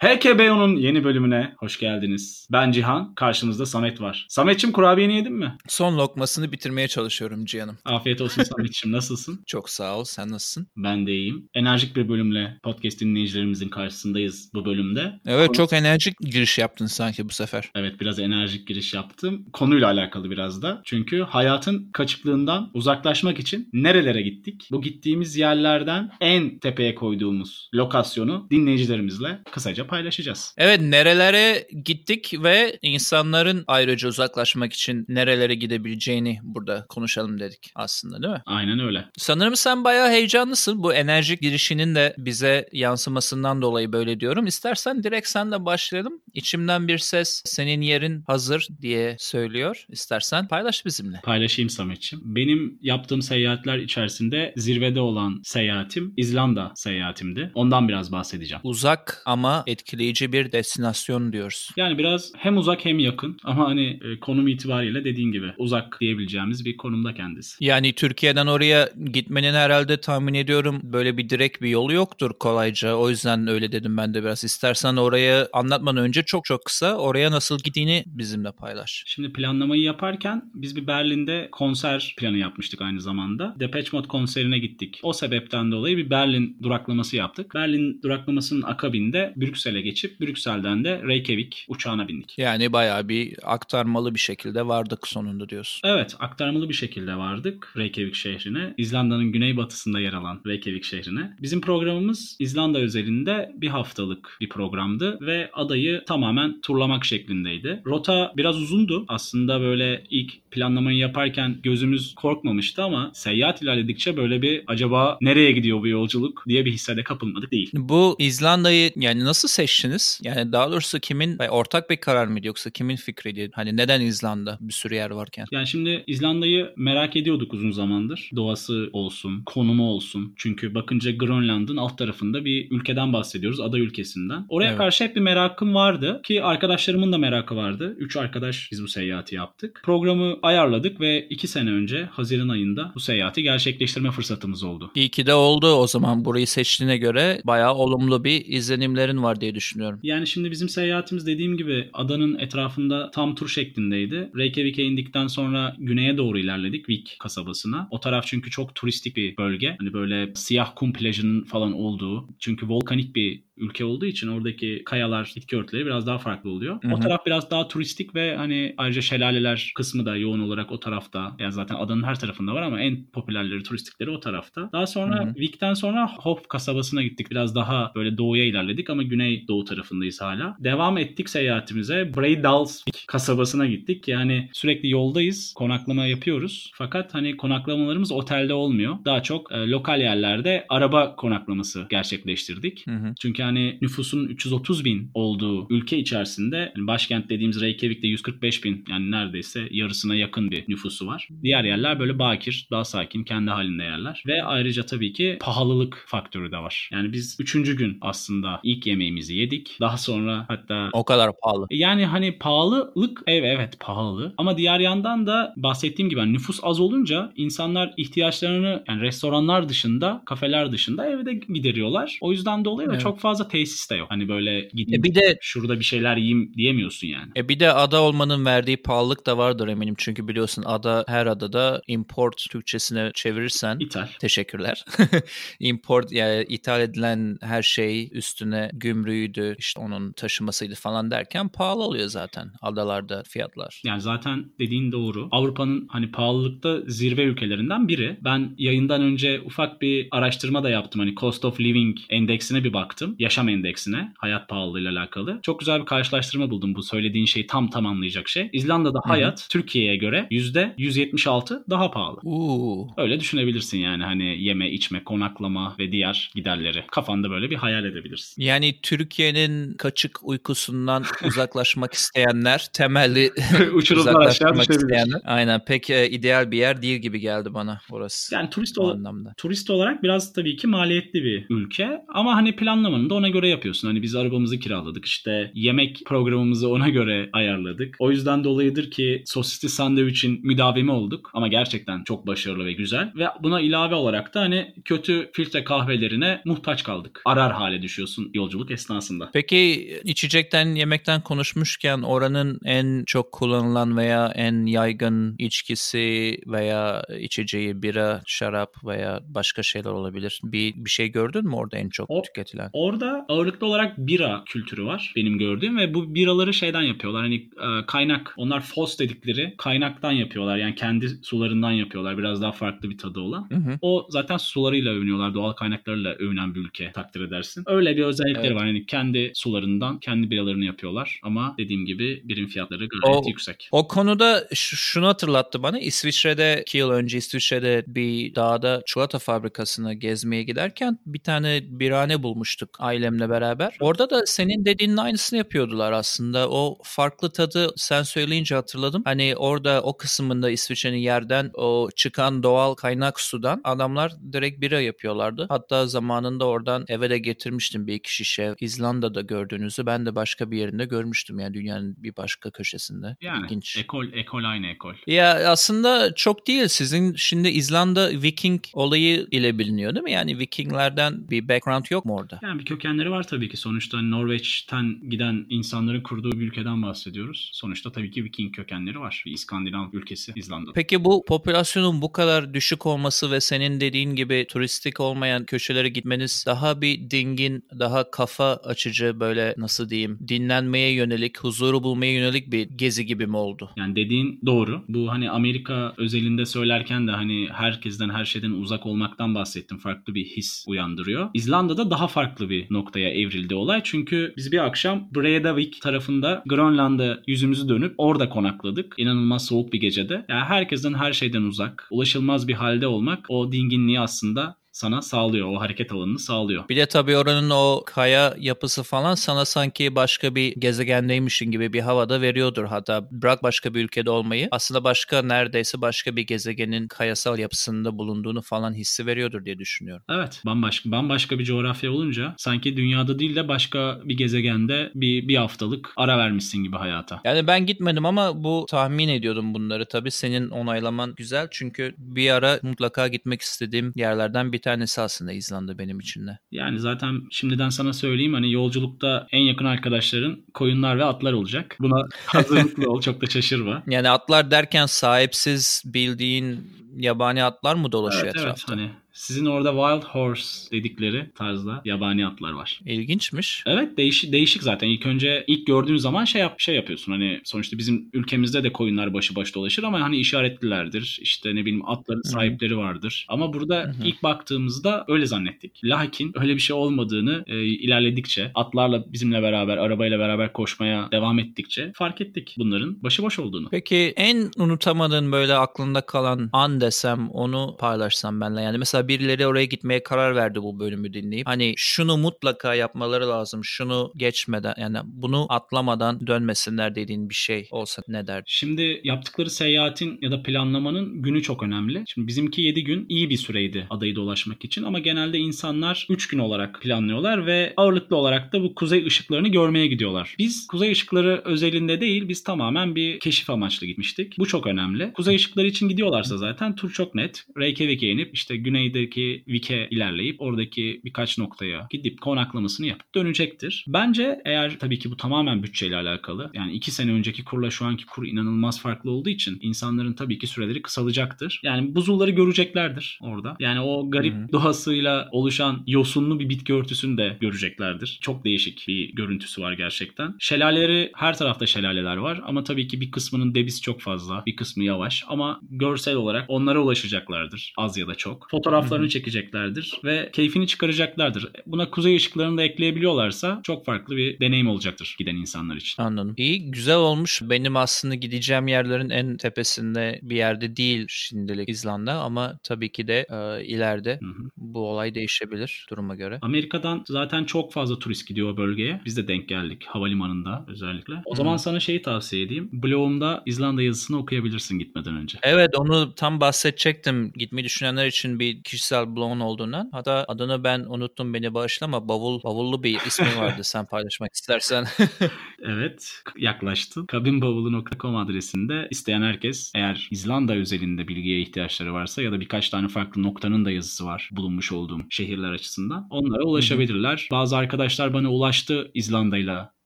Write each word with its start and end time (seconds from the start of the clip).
HKBO'nun 0.00 0.76
yeni 0.76 1.04
bölümüne 1.04 1.54
hoş 1.58 1.78
geldiniz. 1.78 2.48
Ben 2.52 2.72
Cihan, 2.72 3.14
karşımızda 3.14 3.66
Samet 3.66 4.00
var. 4.00 4.26
Sametçim 4.28 4.72
kurabiyeni 4.72 5.16
yedin 5.16 5.32
mi? 5.32 5.56
Son 5.68 5.98
lokmasını 5.98 6.52
bitirmeye 6.52 6.88
çalışıyorum 6.88 7.44
Cihan'ım. 7.44 7.78
Afiyet 7.84 8.20
olsun 8.20 8.42
Sametçim, 8.42 8.92
nasılsın? 8.92 9.42
Çok 9.46 9.70
sağ 9.70 9.98
ol, 9.98 10.04
sen 10.04 10.30
nasılsın? 10.30 10.66
Ben 10.76 11.06
de 11.06 11.12
iyiyim. 11.12 11.48
Enerjik 11.54 11.96
bir 11.96 12.08
bölümle 12.08 12.58
podcast 12.62 13.00
dinleyicilerimizin 13.00 13.68
karşısındayız 13.68 14.50
bu 14.54 14.64
bölümde. 14.64 15.20
Evet 15.26 15.46
Konu- 15.46 15.56
çok 15.56 15.72
enerjik 15.72 16.18
giriş 16.20 16.58
yaptın 16.58 16.86
sanki 16.86 17.28
bu 17.28 17.32
sefer. 17.32 17.70
Evet 17.74 18.00
biraz 18.00 18.18
enerjik 18.18 18.66
giriş 18.66 18.94
yaptım. 18.94 19.46
Konuyla 19.52 19.88
alakalı 19.88 20.30
biraz 20.30 20.62
da. 20.62 20.82
Çünkü 20.84 21.20
hayatın 21.22 21.90
kaçıklığından 21.92 22.70
uzaklaşmak 22.74 23.38
için 23.38 23.68
nerelere 23.72 24.22
gittik? 24.22 24.68
Bu 24.70 24.82
gittiğimiz 24.82 25.36
yerlerden 25.36 26.10
en 26.20 26.58
tepeye 26.58 26.94
koyduğumuz 26.94 27.70
lokasyonu 27.74 28.46
dinleyicilerimizle 28.50 29.38
kısaca 29.50 29.89
paylaşacağız. 29.90 30.54
Evet 30.58 30.80
nerelere 30.80 31.66
gittik 31.84 32.32
ve 32.42 32.78
insanların 32.82 33.64
ayrıca 33.66 34.08
uzaklaşmak 34.08 34.72
için 34.72 35.04
nerelere 35.08 35.54
gidebileceğini 35.54 36.38
burada 36.42 36.86
konuşalım 36.88 37.40
dedik 37.40 37.72
aslında 37.74 38.22
değil 38.22 38.32
mi? 38.34 38.42
Aynen 38.46 38.80
öyle. 38.80 39.04
Sanırım 39.16 39.56
sen 39.56 39.84
bayağı 39.84 40.08
heyecanlısın. 40.10 40.82
Bu 40.82 40.94
enerjik 40.94 41.40
girişinin 41.40 41.94
de 41.94 42.14
bize 42.18 42.68
yansımasından 42.72 43.62
dolayı 43.62 43.92
böyle 43.92 44.20
diyorum. 44.20 44.46
İstersen 44.46 45.02
direkt 45.02 45.28
senle 45.28 45.64
başlayalım. 45.64 46.12
İçimden 46.34 46.88
bir 46.88 46.98
ses 46.98 47.42
senin 47.44 47.80
yerin 47.80 48.24
hazır 48.26 48.68
diye 48.82 49.16
söylüyor. 49.18 49.86
İstersen 49.88 50.48
paylaş 50.48 50.86
bizimle. 50.86 51.20
Paylaşayım 51.24 51.70
Sametçim. 51.70 52.20
Benim 52.24 52.78
yaptığım 52.82 53.22
seyahatler 53.22 53.78
içerisinde 53.78 54.54
zirvede 54.56 55.00
olan 55.00 55.40
seyahatim 55.44 56.14
İzlanda 56.16 56.72
seyahatimdi. 56.74 57.50
Ondan 57.54 57.88
biraz 57.88 58.12
bahsedeceğim. 58.12 58.60
Uzak 58.64 59.22
ama 59.26 59.64
etkileyici 59.80 60.32
bir 60.32 60.52
destinasyon 60.52 61.32
diyoruz. 61.32 61.68
Yani 61.76 61.98
biraz 61.98 62.32
hem 62.36 62.56
uzak 62.56 62.84
hem 62.84 62.98
yakın 62.98 63.36
ama 63.44 63.68
hani 63.68 63.86
e, 63.86 64.20
konum 64.20 64.48
itibariyle 64.48 65.04
dediğin 65.04 65.32
gibi 65.32 65.46
uzak 65.58 66.00
diyebileceğimiz 66.00 66.64
bir 66.64 66.76
konumda 66.76 67.14
kendisi. 67.14 67.64
Yani 67.64 67.92
Türkiye'den 67.92 68.46
oraya 68.46 68.90
gitmenin 69.12 69.54
herhalde 69.54 70.00
tahmin 70.00 70.34
ediyorum 70.34 70.80
böyle 70.82 71.16
bir 71.16 71.28
direkt 71.28 71.62
bir 71.62 71.68
yolu 71.68 71.92
yoktur 71.92 72.30
kolayca. 72.40 72.94
O 72.94 73.10
yüzden 73.10 73.46
öyle 73.46 73.72
dedim 73.72 73.96
ben 73.96 74.14
de 74.14 74.22
biraz. 74.22 74.44
İstersen 74.44 74.96
oraya 74.96 75.48
anlatmadan 75.52 76.04
önce 76.04 76.22
çok 76.22 76.44
çok 76.44 76.64
kısa 76.64 76.96
oraya 76.96 77.30
nasıl 77.30 77.58
gittiğini 77.58 78.04
bizimle 78.06 78.52
paylaş. 78.52 79.04
Şimdi 79.06 79.32
planlamayı 79.32 79.82
yaparken 79.82 80.42
biz 80.54 80.76
bir 80.76 80.86
Berlin'de 80.86 81.48
konser 81.52 82.14
planı 82.18 82.38
yapmıştık 82.38 82.80
aynı 82.80 83.00
zamanda. 83.00 83.54
Depeche 83.60 83.88
Mode 83.92 84.08
konserine 84.08 84.58
gittik. 84.58 85.00
O 85.02 85.12
sebepten 85.12 85.72
dolayı 85.72 85.96
bir 85.96 86.10
Berlin 86.10 86.56
duraklaması 86.62 87.16
yaptık. 87.16 87.54
Berlin 87.54 88.02
duraklamasının 88.02 88.62
akabinde 88.62 89.32
Brüksel'e 89.70 89.80
geçip 89.80 90.20
Brüksel'den 90.20 90.84
de 90.84 91.02
Reykjavik 91.02 91.66
uçağına 91.68 92.08
bindik. 92.08 92.38
Yani 92.38 92.72
bayağı 92.72 93.08
bir 93.08 93.34
aktarmalı 93.42 94.14
bir 94.14 94.20
şekilde 94.20 94.66
vardık 94.66 95.08
sonunda 95.08 95.48
diyorsun. 95.48 95.80
Evet, 95.88 96.16
aktarmalı 96.18 96.68
bir 96.68 96.74
şekilde 96.74 97.16
vardık 97.16 97.72
Reykjavik 97.76 98.14
şehrine. 98.14 98.74
İzlanda'nın 98.76 99.32
güneybatısında 99.32 100.00
yer 100.00 100.12
alan 100.12 100.40
Reykjavik 100.46 100.84
şehrine. 100.84 101.36
Bizim 101.42 101.60
programımız 101.60 102.36
İzlanda 102.38 102.78
özelinde 102.78 103.52
bir 103.54 103.68
haftalık 103.68 104.36
bir 104.40 104.48
programdı 104.48 105.18
ve 105.20 105.50
adayı 105.52 106.04
tamamen 106.06 106.60
turlamak 106.60 107.04
şeklindeydi. 107.04 107.82
Rota 107.86 108.32
biraz 108.36 108.56
uzundu. 108.56 109.04
Aslında 109.08 109.60
böyle 109.60 110.04
ilk 110.10 110.50
planlamayı 110.50 110.98
yaparken 110.98 111.56
gözümüz 111.62 112.14
korkmamıştı 112.14 112.82
ama 112.82 113.10
seyahat 113.14 113.62
ilerledikçe 113.62 114.16
böyle 114.16 114.42
bir 114.42 114.62
acaba 114.66 115.18
nereye 115.20 115.52
gidiyor 115.52 115.80
bu 115.80 115.88
yolculuk 115.88 116.44
diye 116.48 116.64
bir 116.64 116.72
hissede 116.72 117.02
kapılmadık 117.02 117.52
değil. 117.52 117.70
Bu 117.74 118.16
İzlanda'yı 118.18 118.90
yani 118.96 119.24
nasıl 119.24 119.48
seçtiniz? 119.60 120.20
Yani 120.22 120.52
daha 120.52 120.72
doğrusu 120.72 121.00
kimin 121.00 121.38
ortak 121.38 121.90
bir 121.90 121.96
karar 121.96 122.26
mıydı 122.26 122.46
yoksa 122.46 122.70
kimin 122.70 122.96
fikriydi? 122.96 123.50
Hani 123.52 123.76
neden 123.76 124.00
İzlanda 124.00 124.58
bir 124.60 124.72
sürü 124.72 124.94
yer 124.94 125.10
varken? 125.10 125.46
Yani 125.52 125.66
şimdi 125.66 126.04
İzlanda'yı 126.06 126.72
merak 126.76 127.16
ediyorduk 127.16 127.54
uzun 127.54 127.70
zamandır. 127.70 128.30
Doğası 128.36 128.90
olsun, 128.92 129.42
konumu 129.46 129.90
olsun. 129.90 130.34
Çünkü 130.36 130.74
bakınca 130.74 131.10
Grönland'ın 131.10 131.76
alt 131.76 131.98
tarafında 131.98 132.44
bir 132.44 132.70
ülkeden 132.70 133.12
bahsediyoruz. 133.12 133.60
Ada 133.60 133.78
ülkesinden. 133.78 134.46
Oraya 134.48 134.68
Evet. 134.68 134.78
karşı 134.78 135.04
hep 135.04 135.16
bir 135.16 135.20
merakım 135.20 135.74
vardı. 135.74 136.20
Ki 136.24 136.42
arkadaşlarımın 136.42 137.12
da 137.12 137.18
merakı 137.18 137.56
vardı. 137.56 137.96
Üç 137.98 138.16
arkadaş 138.16 138.68
biz 138.72 138.82
bu 138.82 138.88
seyahati 138.88 139.34
yaptık. 139.34 139.80
Programı 139.84 140.36
ayarladık 140.42 141.00
ve 141.00 141.26
iki 141.30 141.48
sene 141.48 141.70
önce 141.70 142.04
Haziran 142.12 142.48
ayında 142.48 142.92
bu 142.94 143.00
seyahati 143.00 143.42
gerçekleştirme 143.42 144.10
fırsatımız 144.10 144.62
oldu. 144.62 144.90
İyi 144.94 145.08
ki 145.08 145.26
de 145.26 145.34
oldu 145.34 145.72
o 145.74 145.86
zaman 145.86 146.24
burayı 146.24 146.46
seçtiğine 146.46 146.96
göre 146.96 147.40
bayağı 147.44 147.74
olumlu 147.74 148.24
bir 148.24 148.44
izlenimlerin 148.46 149.22
var 149.22 149.40
diye 149.40 149.49
düşünüyorum. 149.54 150.00
Yani 150.02 150.26
şimdi 150.26 150.50
bizim 150.50 150.68
seyahatimiz 150.68 151.26
dediğim 151.26 151.56
gibi 151.56 151.90
adanın 151.92 152.38
etrafında 152.38 153.10
tam 153.10 153.34
tur 153.34 153.48
şeklindeydi. 153.48 154.30
Reykjavik'e 154.36 154.82
indikten 154.82 155.26
sonra 155.26 155.76
güneye 155.78 156.16
doğru 156.16 156.38
ilerledik 156.38 156.88
Vik 156.88 157.16
kasabasına. 157.20 157.88
O 157.90 158.00
taraf 158.00 158.26
çünkü 158.26 158.50
çok 158.50 158.74
turistik 158.74 159.16
bir 159.16 159.36
bölge. 159.36 159.76
Hani 159.78 159.92
böyle 159.92 160.34
siyah 160.34 160.72
kum 160.76 160.92
plajının 160.92 161.44
falan 161.44 161.72
olduğu. 161.72 162.28
Çünkü 162.38 162.68
volkanik 162.68 163.16
bir 163.16 163.42
ülke 163.60 163.84
olduğu 163.84 164.06
için 164.06 164.28
oradaki 164.28 164.82
kayalar, 164.84 165.32
bitki 165.36 165.56
örtüleri 165.56 165.86
biraz 165.86 166.06
daha 166.06 166.18
farklı 166.18 166.50
oluyor. 166.50 166.82
Hı 166.82 166.88
hı. 166.88 166.94
O 166.94 167.00
taraf 167.00 167.26
biraz 167.26 167.50
daha 167.50 167.68
turistik 167.68 168.14
ve 168.14 168.36
hani 168.36 168.74
ayrıca 168.76 169.02
şelaleler 169.02 169.72
kısmı 169.74 170.06
da 170.06 170.16
yoğun 170.16 170.40
olarak 170.40 170.72
o 170.72 170.80
tarafta. 170.80 171.36
Yani 171.38 171.52
zaten 171.52 171.74
adanın 171.74 172.02
her 172.02 172.20
tarafında 172.20 172.54
var 172.54 172.62
ama 172.62 172.80
en 172.80 173.04
popülerleri, 173.04 173.62
turistikleri 173.62 174.10
o 174.10 174.20
tarafta. 174.20 174.70
Daha 174.72 174.86
sonra. 174.86 175.34
Vik'ten 175.36 175.74
sonra 175.74 176.12
Hof 176.16 176.48
kasabasına 176.48 177.02
gittik. 177.02 177.30
Biraz 177.30 177.54
daha 177.54 177.92
böyle 177.94 178.18
doğuya 178.18 178.44
ilerledik 178.44 178.90
ama 178.90 179.02
güney 179.02 179.48
doğu 179.48 179.64
tarafındayız 179.64 180.20
hala. 180.20 180.56
Devam 180.60 180.98
ettik 180.98 181.30
seyahatimize. 181.30 182.16
Breidalsvik 182.16 183.04
kasabasına 183.08 183.66
gittik. 183.66 184.08
Yani 184.08 184.50
sürekli 184.52 184.90
yoldayız. 184.90 185.52
Konaklama 185.56 186.06
yapıyoruz. 186.06 186.70
Fakat 186.74 187.14
hani 187.14 187.36
konaklamalarımız 187.36 188.12
otelde 188.12 188.54
olmuyor. 188.54 188.96
Daha 189.04 189.22
çok 189.22 189.52
e, 189.52 189.70
lokal 189.70 190.00
yerlerde 190.00 190.66
araba 190.68 191.16
konaklaması 191.16 191.86
gerçekleştirdik. 191.90 192.86
Hı 192.86 192.94
hı. 192.94 193.14
Çünkü 193.20 193.42
hani 193.50 193.78
nüfusun 193.82 194.26
330 194.28 194.84
bin 194.84 195.10
olduğu 195.14 195.66
ülke 195.70 195.98
içerisinde 195.98 196.72
yani 196.76 196.86
başkent 196.86 197.30
dediğimiz 197.30 197.60
Reykjavik'te 197.60 198.06
145 198.08 198.64
bin 198.64 198.84
yani 198.90 199.10
neredeyse 199.10 199.68
yarısına 199.70 200.14
yakın 200.14 200.50
bir 200.50 200.64
nüfusu 200.68 201.06
var. 201.06 201.28
Diğer 201.42 201.64
yerler 201.64 202.00
böyle 202.00 202.18
bakir, 202.18 202.68
daha 202.70 202.84
sakin, 202.84 203.24
kendi 203.24 203.50
halinde 203.50 203.82
yerler. 203.82 204.22
Ve 204.26 204.42
ayrıca 204.42 204.86
tabii 204.86 205.12
ki 205.12 205.36
pahalılık 205.40 206.04
faktörü 206.06 206.52
de 206.52 206.56
var. 206.58 206.90
Yani 206.92 207.12
biz 207.12 207.36
üçüncü 207.40 207.76
gün 207.76 207.98
aslında 208.00 208.60
ilk 208.62 208.86
yemeğimizi 208.86 209.34
yedik. 209.36 209.76
Daha 209.80 209.98
sonra 209.98 210.44
hatta 210.48 210.90
O 210.92 211.04
kadar 211.04 211.30
pahalı. 211.42 211.66
yani 211.70 212.06
hani 212.06 212.38
pahalılık 212.38 213.22
ev 213.26 213.42
evet 213.44 213.80
pahalı 213.80 214.34
ama 214.38 214.56
diğer 214.58 214.80
yandan 214.80 215.26
da 215.26 215.54
bahsettiğim 215.56 216.10
gibi 216.10 216.20
hani 216.20 216.32
nüfus 216.32 216.60
az 216.62 216.80
olunca 216.80 217.32
insanlar 217.36 217.94
ihtiyaçlarını 217.96 218.84
yani 218.88 219.00
restoranlar 219.02 219.68
dışında 219.68 220.22
kafeler 220.26 220.72
dışında 220.72 221.06
evde 221.06 221.34
gideriyorlar. 221.34 222.18
O 222.20 222.32
yüzden 222.32 222.64
dolayı 222.64 222.88
da 222.88 222.92
Evet. 222.92 223.02
çok 223.02 223.20
fazla 223.20 223.39
tesis 223.48 223.90
de 223.90 223.94
yok. 223.94 224.06
Hani 224.10 224.28
böyle 224.28 224.68
gidip 224.74 224.94
E 224.94 225.02
bir 225.02 225.14
de 225.14 225.38
şurada 225.40 225.78
bir 225.78 225.84
şeyler 225.84 226.16
yiyeyim 226.16 226.52
diyemiyorsun 226.56 227.06
yani. 227.06 227.32
E 227.36 227.48
bir 227.48 227.60
de 227.60 227.72
ada 227.72 228.02
olmanın 228.02 228.44
verdiği 228.44 228.76
pahalılık 228.76 229.26
da 229.26 229.38
vardır 229.38 229.68
eminim. 229.68 229.94
Çünkü 229.98 230.28
biliyorsun 230.28 230.62
ada 230.66 231.04
her 231.08 231.26
adada 231.26 231.82
import 231.86 232.46
Türkçesine 232.50 233.10
çevirirsen 233.14 233.76
İthal. 233.80 234.06
teşekkürler. 234.20 234.84
import 235.60 236.12
yani 236.12 236.46
ithal 236.48 236.80
edilen 236.80 237.38
her 237.40 237.62
şey 237.62 238.08
üstüne 238.12 238.70
gümrüğüydü 238.72 239.54
işte 239.58 239.80
onun 239.80 240.12
taşımasıydı 240.12 240.74
falan 240.74 241.10
derken 241.10 241.48
pahalı 241.48 241.82
oluyor 241.82 242.08
zaten 242.08 242.52
adalarda 242.62 243.22
fiyatlar. 243.28 243.82
Yani 243.84 244.00
zaten 244.00 244.44
dediğin 244.58 244.92
doğru. 244.92 245.28
Avrupa'nın 245.30 245.86
hani 245.90 246.10
pahalılıkta 246.10 246.80
zirve 246.86 247.22
ülkelerinden 247.22 247.88
biri. 247.88 248.18
Ben 248.24 248.54
yayından 248.58 249.02
önce 249.02 249.40
ufak 249.40 249.82
bir 249.82 250.08
araştırma 250.10 250.64
da 250.64 250.70
yaptım. 250.70 251.00
Hani 251.00 251.14
cost 251.14 251.44
of 251.44 251.60
living 251.60 251.98
endeksine 252.10 252.64
bir 252.64 252.72
baktım. 252.72 253.16
Yaşam 253.20 253.48
endeksine. 253.48 254.12
Hayat 254.18 254.48
pahalılığıyla 254.48 254.92
alakalı. 254.92 255.38
Çok 255.42 255.60
güzel 255.60 255.80
bir 255.80 255.86
karşılaştırma 255.86 256.50
buldum 256.50 256.74
bu 256.74 256.82
söylediğin 256.82 257.24
şeyi 257.24 257.46
tam 257.46 257.70
tamamlayacak 257.70 258.28
şey. 258.28 258.48
İzlanda'da 258.52 258.98
hı. 259.04 259.08
hayat 259.08 259.46
Türkiye'ye 259.50 259.96
göre 259.96 260.26
%176 260.30 261.64
daha 261.70 261.90
pahalı. 261.90 262.18
Uuu. 262.22 262.88
Öyle 262.96 263.20
düşünebilirsin 263.20 263.78
yani 263.78 264.02
hani 264.02 264.44
yeme, 264.44 264.70
içme, 264.70 265.04
konaklama 265.04 265.74
ve 265.78 265.92
diğer 265.92 266.30
giderleri. 266.34 266.84
Kafanda 266.90 267.30
böyle 267.30 267.50
bir 267.50 267.56
hayal 267.56 267.84
edebilirsin. 267.84 268.42
Yani 268.42 268.74
Türkiye'nin 268.82 269.74
kaçık 269.74 270.18
uykusundan 270.22 271.04
uzaklaşmak 271.26 271.92
isteyenler 271.94 272.68
temelli 272.72 273.30
uzaklaşmak 273.74 274.70
isteyenler. 274.70 275.20
Aynen 275.24 275.64
pek 275.64 275.90
e, 275.90 276.10
ideal 276.10 276.50
bir 276.50 276.58
yer 276.58 276.82
değil 276.82 276.98
gibi 276.98 277.20
geldi 277.20 277.54
bana 277.54 277.80
orası. 277.90 278.34
Yani 278.34 278.50
turist 278.50 278.78
o 278.78 278.90
anlamda. 278.90 279.34
turist 279.36 279.70
olarak 279.70 280.02
biraz 280.02 280.32
tabii 280.32 280.56
ki 280.56 280.66
maliyetli 280.66 281.24
bir 281.24 281.46
ülke 281.50 282.00
ama 282.08 282.36
hani 282.36 282.56
planlamanın 282.56 283.09
da 283.10 283.14
ona 283.14 283.28
göre 283.28 283.48
yapıyorsun. 283.48 283.88
Hani 283.88 284.02
biz 284.02 284.16
arabamızı 284.16 284.58
kiraladık. 284.58 285.04
İşte 285.04 285.50
yemek 285.54 286.02
programımızı 286.06 286.68
ona 286.68 286.88
göre 286.88 287.28
ayarladık. 287.32 287.96
O 287.98 288.10
yüzden 288.10 288.44
dolayıdır 288.44 288.90
ki 288.90 289.22
sosisli 289.26 289.68
sandviçin 289.68 290.40
müdavimi 290.42 290.90
olduk. 290.90 291.30
Ama 291.34 291.48
gerçekten 291.48 292.04
çok 292.04 292.26
başarılı 292.26 292.64
ve 292.66 292.72
güzel. 292.72 293.12
Ve 293.16 293.26
buna 293.42 293.60
ilave 293.60 293.94
olarak 293.94 294.34
da 294.34 294.40
hani 294.40 294.74
kötü 294.84 295.30
filtre 295.32 295.64
kahvelerine 295.64 296.42
muhtaç 296.44 296.82
kaldık. 296.82 297.22
Arar 297.24 297.52
hale 297.52 297.82
düşüyorsun 297.82 298.30
yolculuk 298.34 298.70
esnasında. 298.70 299.30
Peki 299.32 299.90
içecekten 300.04 300.74
yemekten 300.74 301.20
konuşmuşken 301.20 302.02
oranın 302.02 302.60
en 302.64 303.04
çok 303.06 303.32
kullanılan 303.32 303.96
veya 303.96 304.32
en 304.34 304.66
yaygın 304.66 305.34
içkisi 305.38 306.38
veya 306.46 307.02
içeceği 307.20 307.82
bira, 307.82 308.22
şarap 308.26 308.74
veya 308.84 309.20
başka 309.28 309.62
şeyler 309.62 309.90
olabilir. 309.90 310.40
Bir, 310.44 310.74
bir 310.76 310.90
şey 310.90 311.08
gördün 311.08 311.44
mü 311.44 311.54
orada 311.54 311.76
en 311.78 311.88
çok 311.88 312.10
O- 312.10 312.22
tüketilen? 312.22 312.70
Orada 312.72 312.99
ağırlıklı 313.28 313.66
olarak 313.66 313.98
bira 313.98 314.42
kültürü 314.46 314.84
var 314.84 315.12
benim 315.16 315.38
gördüğüm 315.38 315.78
ve 315.78 315.94
bu 315.94 316.14
biraları 316.14 316.54
şeyden 316.54 316.82
yapıyorlar. 316.82 317.22
Hani 317.22 317.34
e, 317.34 317.86
kaynak 317.86 318.34
onlar 318.36 318.60
fos 318.60 318.98
dedikleri 318.98 319.54
kaynaktan 319.58 320.12
yapıyorlar. 320.12 320.56
Yani 320.56 320.74
kendi 320.74 321.08
sularından 321.22 321.70
yapıyorlar. 321.70 322.18
Biraz 322.18 322.42
daha 322.42 322.52
farklı 322.52 322.90
bir 322.90 322.98
tadı 322.98 323.20
olan. 323.20 323.50
Hı 323.50 323.54
hı. 323.54 323.78
O 323.82 324.06
zaten 324.10 324.36
sularıyla 324.36 324.92
övünüyorlar. 324.92 325.34
Doğal 325.34 325.52
kaynaklarıyla 325.52 326.14
övünen 326.14 326.54
bir 326.54 326.60
ülke 326.60 326.92
takdir 326.92 327.20
edersin. 327.20 327.64
Öyle 327.66 327.96
bir 327.96 328.02
özellikleri 328.02 328.46
Evet. 328.46 328.56
var. 328.56 328.66
Yani 328.66 328.86
kendi 328.86 329.32
sularından 329.34 329.98
kendi 329.98 330.30
biralarını 330.30 330.64
yapıyorlar. 330.64 331.20
Ama 331.22 331.54
dediğim 331.58 331.86
gibi 331.86 332.20
birim 332.24 332.46
fiyatları 332.46 332.88
gayet 333.02 333.24
O- 333.24 333.28
yüksek. 333.28 333.68
O 333.72 333.88
konuda 333.88 334.48
şunu 334.54 335.06
hatırlattı 335.06 335.62
bana. 335.62 335.80
İsviçre'de 335.80 336.58
iki 336.62 336.78
yıl 336.78 336.90
önce 336.90 337.18
İsviçre'de 337.18 337.84
bir 337.86 338.34
dağda 338.34 338.82
çikolata 338.86 339.18
fabrikasına 339.18 339.94
gezmeye 339.94 340.42
giderken 340.42 340.98
bir 341.06 341.18
tane 341.18 341.60
birane 341.64 342.22
bulmuştuk 342.22 342.80
ailemle 342.90 343.30
beraber. 343.30 343.76
Orada 343.80 344.10
da 344.10 344.26
senin 344.26 344.64
dediğinin 344.64 344.96
aynısını 344.96 345.38
yapıyordular 345.38 345.92
aslında. 345.92 346.50
O 346.50 346.78
farklı 346.82 347.30
tadı 347.32 347.72
sen 347.76 348.02
söyleyince 348.02 348.54
hatırladım. 348.54 349.02
Hani 349.04 349.34
orada 349.36 349.82
o 349.82 349.96
kısmında 349.96 350.50
İsviçre'nin 350.50 350.96
yerden 350.98 351.50
o 351.54 351.88
çıkan 351.96 352.42
doğal 352.42 352.74
kaynak 352.74 353.20
sudan 353.20 353.60
adamlar 353.64 354.12
direkt 354.32 354.60
bira 354.60 354.80
yapıyorlardı. 354.80 355.46
Hatta 355.48 355.86
zamanında 355.86 356.46
oradan 356.46 356.84
eve 356.88 357.10
de 357.10 357.18
getirmiştim 357.18 357.86
bir 357.86 357.94
iki 357.94 358.14
şişe. 358.14 358.54
İzlanda'da 358.60 359.20
gördüğünüzü 359.20 359.86
ben 359.86 360.06
de 360.06 360.14
başka 360.14 360.50
bir 360.50 360.58
yerinde 360.58 360.84
görmüştüm 360.84 361.38
yani 361.38 361.54
dünyanın 361.54 361.96
bir 361.98 362.16
başka 362.16 362.50
köşesinde. 362.50 363.16
Yani 363.20 363.44
İlginç. 363.44 363.76
ekol 363.76 364.12
ekol 364.12 364.44
aynı 364.44 364.66
ekol. 364.66 364.94
Ya 365.06 365.50
aslında 365.50 366.14
çok 366.14 366.46
değil. 366.46 366.68
Sizin 366.68 367.14
şimdi 367.14 367.48
İzlanda 367.48 368.10
Viking 368.10 368.60
olayı 368.72 369.26
ile 369.30 369.58
biliniyor 369.58 369.94
değil 369.94 370.04
mi? 370.04 370.12
Yani 370.12 370.38
Vikinglerden 370.38 371.30
bir 371.30 371.48
background 371.48 371.84
yok 371.90 372.04
mu 372.04 372.16
orada? 372.16 372.40
Yani 372.42 372.58
bir 372.58 372.64
kökenleri 372.80 373.10
var 373.10 373.26
tabii 373.26 373.48
ki. 373.48 373.56
Sonuçta 373.56 374.02
Norveç'ten 374.02 375.10
giden 375.10 375.46
insanların 375.50 376.00
kurduğu 376.00 376.32
bir 376.32 376.46
ülkeden 376.46 376.82
bahsediyoruz. 376.82 377.50
Sonuçta 377.52 377.92
tabii 377.92 378.10
ki 378.10 378.24
Viking 378.24 378.54
kökenleri 378.54 379.00
var. 379.00 379.22
Bir 379.26 379.32
İskandinav 379.32 379.86
ülkesi 379.92 380.32
İzlanda. 380.36 380.70
Peki 380.74 381.04
bu 381.04 381.24
popülasyonun 381.28 382.02
bu 382.02 382.12
kadar 382.12 382.54
düşük 382.54 382.86
olması 382.86 383.30
ve 383.30 383.40
senin 383.40 383.80
dediğin 383.80 384.14
gibi 384.14 384.46
turistik 384.48 385.00
olmayan 385.00 385.44
köşelere 385.44 385.88
gitmeniz 385.88 386.44
daha 386.46 386.80
bir 386.80 387.10
dingin, 387.10 387.64
daha 387.78 388.10
kafa 388.10 388.54
açıcı 388.54 389.20
böyle 389.20 389.54
nasıl 389.58 389.90
diyeyim 389.90 390.18
dinlenmeye 390.28 390.92
yönelik, 390.92 391.38
huzuru 391.38 391.82
bulmaya 391.82 392.12
yönelik 392.12 392.52
bir 392.52 392.68
gezi 392.68 393.06
gibi 393.06 393.26
mi 393.26 393.36
oldu? 393.36 393.70
Yani 393.76 393.96
dediğin 393.96 394.40
doğru. 394.46 394.84
Bu 394.88 395.10
hani 395.10 395.30
Amerika 395.30 395.94
özelinde 395.96 396.46
söylerken 396.46 397.06
de 397.06 397.10
hani 397.10 397.48
herkesten 397.52 398.10
her 398.10 398.24
şeyden 398.24 398.50
uzak 398.50 398.86
olmaktan 398.86 399.34
bahsettim. 399.34 399.78
Farklı 399.78 400.14
bir 400.14 400.24
his 400.24 400.64
uyandırıyor. 400.68 401.30
İzlanda'da 401.34 401.90
daha 401.90 402.08
farklı 402.08 402.50
bir 402.50 402.69
noktaya 402.70 403.10
evrildi 403.10 403.54
olay. 403.54 403.80
Çünkü 403.84 404.34
biz 404.36 404.52
bir 404.52 404.66
akşam 404.66 405.08
Breivik 405.14 405.82
tarafında 405.82 406.42
Grönland'a 406.46 407.18
yüzümüzü 407.26 407.68
dönüp 407.68 407.94
orada 407.98 408.28
konakladık. 408.28 408.94
İnanılmaz 408.98 409.46
soğuk 409.46 409.72
bir 409.72 409.80
gecede. 409.80 410.24
Yani 410.28 410.44
herkesten 410.44 410.94
her 410.94 411.12
şeyden 411.12 411.42
uzak, 411.42 411.88
ulaşılmaz 411.90 412.48
bir 412.48 412.54
halde 412.54 412.86
olmak 412.86 413.26
o 413.28 413.52
dinginliği 413.52 414.00
aslında 414.00 414.59
sana 414.80 415.02
sağlıyor. 415.02 415.48
O 415.48 415.60
hareket 415.60 415.92
alanını 415.92 416.18
sağlıyor. 416.18 416.68
Bir 416.68 416.76
de 416.76 416.86
tabii 416.86 417.16
oranın 417.16 417.50
o 417.50 417.82
kaya 417.86 418.34
yapısı 418.38 418.82
falan 418.82 419.14
sana 419.14 419.44
sanki 419.44 419.94
başka 419.94 420.34
bir 420.34 420.54
gezegendeymişin 420.56 421.50
gibi 421.50 421.72
bir 421.72 421.80
havada 421.80 422.20
veriyordur. 422.20 422.64
Hatta 422.64 423.08
bırak 423.10 423.42
başka 423.42 423.74
bir 423.74 423.84
ülkede 423.84 424.10
olmayı 424.10 424.48
aslında 424.50 424.84
başka 424.84 425.22
neredeyse 425.22 425.80
başka 425.80 426.16
bir 426.16 426.22
gezegenin 426.22 426.88
kayasal 426.88 427.38
yapısında 427.38 427.98
bulunduğunu 427.98 428.42
falan 428.42 428.74
hissi 428.74 429.06
veriyordur 429.06 429.44
diye 429.44 429.58
düşünüyorum. 429.58 430.04
Evet, 430.10 430.42
bambaşka 430.46 430.90
bambaşka 430.90 431.38
bir 431.38 431.44
coğrafya 431.44 431.92
olunca 431.92 432.34
sanki 432.36 432.76
dünyada 432.76 433.18
değil 433.18 433.36
de 433.36 433.48
başka 433.48 434.00
bir 434.04 434.16
gezegende 434.16 434.90
bir 434.94 435.28
bir 435.28 435.36
haftalık 435.36 435.92
ara 435.96 436.18
vermişsin 436.18 436.64
gibi 436.64 436.76
hayata. 436.76 437.20
Yani 437.24 437.46
ben 437.46 437.66
gitmedim 437.66 438.06
ama 438.06 438.44
bu 438.44 438.66
tahmin 438.70 439.08
ediyordum 439.08 439.54
bunları. 439.54 439.86
Tabii 439.86 440.10
senin 440.10 440.50
onaylaman 440.50 441.14
güzel 441.16 441.48
çünkü 441.50 441.94
bir 441.98 442.30
ara 442.30 442.60
mutlaka 442.62 443.08
gitmek 443.08 443.42
istediğim 443.42 443.92
yerlerden 443.96 444.52
bir 444.52 444.58
tanesi 444.58 444.69
aslında 444.98 445.32
İzlanda 445.32 445.78
benim 445.78 446.00
için 446.00 446.26
de. 446.26 446.38
Yani 446.50 446.80
zaten 446.80 447.20
şimdiden 447.30 447.68
sana 447.68 447.92
söyleyeyim 447.92 448.34
hani 448.34 448.52
yolculukta 448.52 449.26
en 449.32 449.40
yakın 449.40 449.64
arkadaşların 449.64 450.44
koyunlar 450.54 450.98
ve 450.98 451.04
atlar 451.04 451.32
olacak. 451.32 451.76
Buna 451.80 452.08
hazırlıklı 452.26 452.90
ol, 452.90 453.00
çok 453.00 453.22
da 453.22 453.26
şaşırma. 453.26 453.82
Yani 453.86 454.10
atlar 454.10 454.50
derken 454.50 454.86
sahipsiz 454.86 455.82
bildiğin 455.86 456.72
yabani 456.96 457.44
atlar 457.44 457.74
mı 457.74 457.92
dolaşıyor 457.92 458.24
Evet, 458.24 458.36
evet 458.36 458.44
etrafta? 458.46 458.72
hani 458.72 458.90
sizin 459.12 459.46
orada 459.46 459.70
wild 459.70 460.14
horse 460.14 460.70
dedikleri 460.70 461.30
tarzda 461.34 461.82
yabani 461.84 462.26
atlar 462.26 462.52
var. 462.52 462.80
İlginçmiş. 462.86 463.62
Evet 463.66 463.96
değişik 463.96 464.32
değişik 464.32 464.62
zaten. 464.62 464.88
İlk 464.88 465.06
önce 465.06 465.44
ilk 465.46 465.66
gördüğün 465.66 465.96
zaman 465.96 466.24
şey 466.24 466.40
yap 466.40 466.60
şey 466.60 466.74
yapıyorsun. 466.74 467.12
Hani 467.12 467.40
sonuçta 467.44 467.78
bizim 467.78 468.10
ülkemizde 468.12 468.64
de 468.64 468.72
koyunlar 468.72 469.14
başı 469.14 469.36
baş 469.36 469.54
dolaşır 469.54 469.82
ama 469.82 470.00
hani 470.00 470.16
işaretlilerdir. 470.16 471.18
İşte 471.22 471.54
ne 471.54 471.60
bileyim 471.60 471.88
atların 471.88 472.22
sahipleri 472.22 472.76
vardır. 472.76 473.26
Ama 473.28 473.52
burada 473.52 473.76
Hı 473.76 473.88
hı. 473.88 474.08
ilk 474.08 474.22
baktığımızda 474.22 475.04
öyle 475.08 475.26
zannettik. 475.26 475.80
Lakin 475.84 476.32
öyle 476.40 476.54
bir 476.54 476.60
şey 476.60 476.76
olmadığını 476.76 477.44
e, 477.46 477.64
ilerledikçe 477.64 478.50
atlarla 478.54 479.12
bizimle 479.12 479.42
beraber 479.42 479.76
arabayla 479.76 480.18
beraber 480.18 480.52
koşmaya 480.52 481.08
devam 481.12 481.38
ettikçe 481.38 481.92
fark 481.94 482.20
ettik 482.20 482.54
bunların 482.58 483.02
başıboş 483.02 483.38
olduğunu. 483.38 483.68
Peki 483.70 484.12
en 484.16 484.50
unutamadığın 484.56 485.32
böyle 485.32 485.54
aklında 485.54 486.00
kalan 486.00 486.50
an 486.52 486.80
desem 486.80 487.30
onu 487.30 487.76
paylaşsam 487.78 488.40
benimle. 488.40 488.62
Yani 488.62 488.78
mesela 488.78 489.08
birileri 489.10 489.46
oraya 489.46 489.64
gitmeye 489.64 490.02
karar 490.02 490.36
verdi 490.36 490.62
bu 490.62 490.80
bölümü 490.80 491.12
dinleyip. 491.12 491.46
Hani 491.46 491.74
şunu 491.76 492.16
mutlaka 492.16 492.74
yapmaları 492.74 493.28
lazım. 493.28 493.60
Şunu 493.64 494.12
geçmeden 494.16 494.74
yani 494.78 494.98
bunu 495.04 495.46
atlamadan 495.48 496.26
dönmesinler 496.26 496.94
dediğin 496.94 497.28
bir 497.28 497.34
şey 497.34 497.68
olsa 497.70 498.02
ne 498.08 498.26
derdin? 498.26 498.44
Şimdi 498.46 499.00
yaptıkları 499.04 499.50
seyahatin 499.50 500.18
ya 500.22 500.30
da 500.30 500.42
planlamanın 500.42 501.22
günü 501.22 501.42
çok 501.42 501.62
önemli. 501.62 502.04
Şimdi 502.14 502.26
bizimki 502.26 502.62
7 502.62 502.84
gün 502.84 503.06
iyi 503.08 503.30
bir 503.30 503.36
süreydi 503.36 503.86
adayı 503.90 504.16
dolaşmak 504.16 504.64
için 504.64 504.82
ama 504.82 504.98
genelde 504.98 505.38
insanlar 505.38 506.06
3 506.10 506.28
gün 506.28 506.38
olarak 506.38 506.82
planlıyorlar 506.82 507.46
ve 507.46 507.72
ağırlıklı 507.76 508.16
olarak 508.16 508.52
da 508.52 508.62
bu 508.62 508.74
kuzey 508.74 509.06
ışıklarını 509.06 509.48
görmeye 509.48 509.86
gidiyorlar. 509.86 510.34
Biz 510.38 510.66
kuzey 510.66 510.92
ışıkları 510.92 511.42
özelinde 511.44 512.00
değil 512.00 512.28
biz 512.28 512.42
tamamen 512.42 512.94
bir 512.94 513.20
keşif 513.20 513.50
amaçlı 513.50 513.86
gitmiştik. 513.86 514.38
Bu 514.38 514.46
çok 514.46 514.66
önemli. 514.66 515.12
Kuzey 515.12 515.36
ışıkları 515.36 515.66
için 515.66 515.88
gidiyorlarsa 515.88 516.36
zaten 516.36 516.74
tur 516.76 516.90
çok 516.90 517.14
net. 517.14 517.44
Reykjavik'e 517.58 518.06
inip 518.06 518.34
işte 518.34 518.56
güneydeki 518.94 519.44
Vik'e 519.48 519.88
ilerleyip 519.90 520.40
oradaki 520.40 521.00
birkaç 521.04 521.38
noktaya 521.38 521.86
gidip 521.90 522.20
konaklamasını 522.20 522.86
yapıp 522.86 523.14
dönecektir. 523.14 523.84
Bence 523.88 524.40
eğer 524.44 524.78
tabii 524.78 524.98
ki 524.98 525.10
bu 525.10 525.16
tamamen 525.16 525.62
bütçeyle 525.62 525.96
alakalı. 525.96 526.50
Yani 526.54 526.72
2 526.72 526.90
sene 526.90 527.12
önceki 527.12 527.44
kurla 527.44 527.70
şu 527.70 527.86
anki 527.86 528.06
kur 528.06 528.26
inanılmaz 528.26 528.82
farklı 528.82 529.10
olduğu 529.10 529.28
için 529.28 529.58
insanların 529.62 530.12
tabii 530.12 530.38
ki 530.38 530.46
süreleri 530.46 530.82
kısalacaktır. 530.82 531.60
Yani 531.64 531.94
buzulları 531.94 532.30
göreceklerdir 532.30 533.18
orada. 533.22 533.56
Yani 533.60 533.80
o 533.80 534.10
garip 534.10 534.34
Hı 534.34 534.38
hı. 534.38 534.52
doğasıyla 534.52 535.28
oluşan 535.32 535.82
yosunlu 535.86 536.40
bir 536.40 536.48
bitki 536.48 536.74
örtüsünü 536.74 537.18
de 537.18 537.36
göreceklerdir. 537.40 538.18
Çok 538.20 538.44
değişik 538.44 538.84
bir 538.88 539.12
görüntüsü 539.12 539.62
var 539.62 539.72
gerçekten. 539.72 540.34
Şelaleleri 540.38 541.10
her 541.14 541.38
tarafta 541.38 541.66
şelaleler 541.66 542.16
var 542.16 542.40
ama 542.44 542.64
tabii 542.64 542.88
ki 542.88 543.00
bir 543.00 543.10
kısmının 543.10 543.54
debisi 543.54 543.80
çok 543.80 544.00
fazla, 544.00 544.42
bir 544.46 544.56
kısmı 544.56 544.84
yavaş 544.84 545.24
ama 545.28 545.60
görsel 545.70 546.14
olarak 546.14 546.44
onlara 546.48 546.80
ulaşacaklardır 546.80 547.72
az 547.76 547.96
ya 547.98 548.06
da 548.06 548.14
çok. 548.14 548.46
Fotoğraflarını 548.82 549.08
çekeceklerdir 549.08 550.00
ve 550.04 550.30
keyfini 550.32 550.66
çıkaracaklardır. 550.66 551.48
Buna 551.66 551.90
kuzey 551.90 552.16
ışıklarını 552.16 552.58
da 552.58 552.62
ekleyebiliyorlarsa 552.62 553.60
çok 553.62 553.84
farklı 553.84 554.16
bir 554.16 554.40
deneyim 554.40 554.68
olacaktır 554.68 555.16
giden 555.18 555.36
insanlar 555.36 555.76
için. 555.76 556.02
Anladım. 556.02 556.34
İyi 556.36 556.70
güzel 556.70 556.96
olmuş. 556.96 557.42
Benim 557.42 557.76
aslında 557.76 558.14
gideceğim 558.14 558.68
yerlerin 558.68 559.10
en 559.10 559.36
tepesinde 559.36 560.18
bir 560.22 560.36
yerde 560.36 560.76
değil 560.76 561.06
şimdilik 561.08 561.68
İzlanda 561.68 562.12
ama 562.12 562.58
tabii 562.62 562.92
ki 562.92 563.08
de 563.08 563.26
e, 563.30 563.64
ileride 563.64 564.18
Hı 564.22 564.26
hı. 564.26 564.50
bu 564.56 564.88
olay 564.88 565.14
değişebilir 565.14 565.86
duruma 565.90 566.14
göre. 566.14 566.38
Amerika'dan 566.42 567.04
zaten 567.08 567.44
çok 567.44 567.72
fazla 567.72 567.98
turist 567.98 568.28
gidiyor 568.28 568.52
o 568.52 568.56
bölgeye. 568.56 569.00
Biz 569.04 569.16
de 569.16 569.28
denk 569.28 569.48
geldik 569.48 569.84
havalimanında 569.86 570.64
özellikle. 570.68 571.14
O 571.24 571.32
Hı. 571.32 571.36
zaman 571.36 571.56
sana 571.56 571.80
şeyi 571.80 572.02
tavsiye 572.02 572.42
edeyim. 572.42 572.68
Blogumda 572.72 573.42
İzlanda 573.46 573.82
yazısını 573.82 574.18
okuyabilirsin 574.18 574.78
gitmeden 574.78 575.16
önce. 575.16 575.38
Evet 575.42 575.70
onu 575.78 576.14
tam 576.14 576.40
bahsedecektim. 576.40 577.32
Gitmeyi 577.36 577.64
düşünenler 577.64 578.06
için 578.06 578.40
bir 578.40 578.62
kişisel 578.70 579.16
blogun 579.16 579.40
olduğundan. 579.40 579.88
Hatta 579.92 580.24
adını 580.28 580.64
ben 580.64 580.80
unuttum 580.80 581.34
beni 581.34 581.54
bağışlama. 581.54 582.08
Bavul, 582.08 582.42
bavullu 582.42 582.82
bir 582.82 583.00
ismi 583.06 583.36
vardı 583.36 583.64
sen 583.64 583.86
paylaşmak 583.86 584.34
istersen. 584.34 584.86
evet 585.62 586.22
yaklaştın. 586.36 587.06
Kabinbavulu.com 587.06 588.16
adresinde 588.16 588.88
isteyen 588.90 589.22
herkes 589.22 589.72
eğer 589.74 590.08
İzlanda 590.10 590.54
özelinde 590.54 591.08
bilgiye 591.08 591.40
ihtiyaçları 591.40 591.94
varsa 591.94 592.22
ya 592.22 592.32
da 592.32 592.40
birkaç 592.40 592.68
tane 592.68 592.88
farklı 592.88 593.22
noktanın 593.22 593.64
da 593.64 593.70
yazısı 593.70 594.06
var 594.06 594.30
bulunmuş 594.32 594.72
olduğum 594.72 595.00
şehirler 595.10 595.52
açısından. 595.52 596.06
Onlara 596.10 596.42
ulaşabilirler. 596.44 597.28
Bazı 597.32 597.56
arkadaşlar 597.56 598.14
bana 598.14 598.30
ulaştı 598.30 598.90
İzlanda'yla 598.94 599.79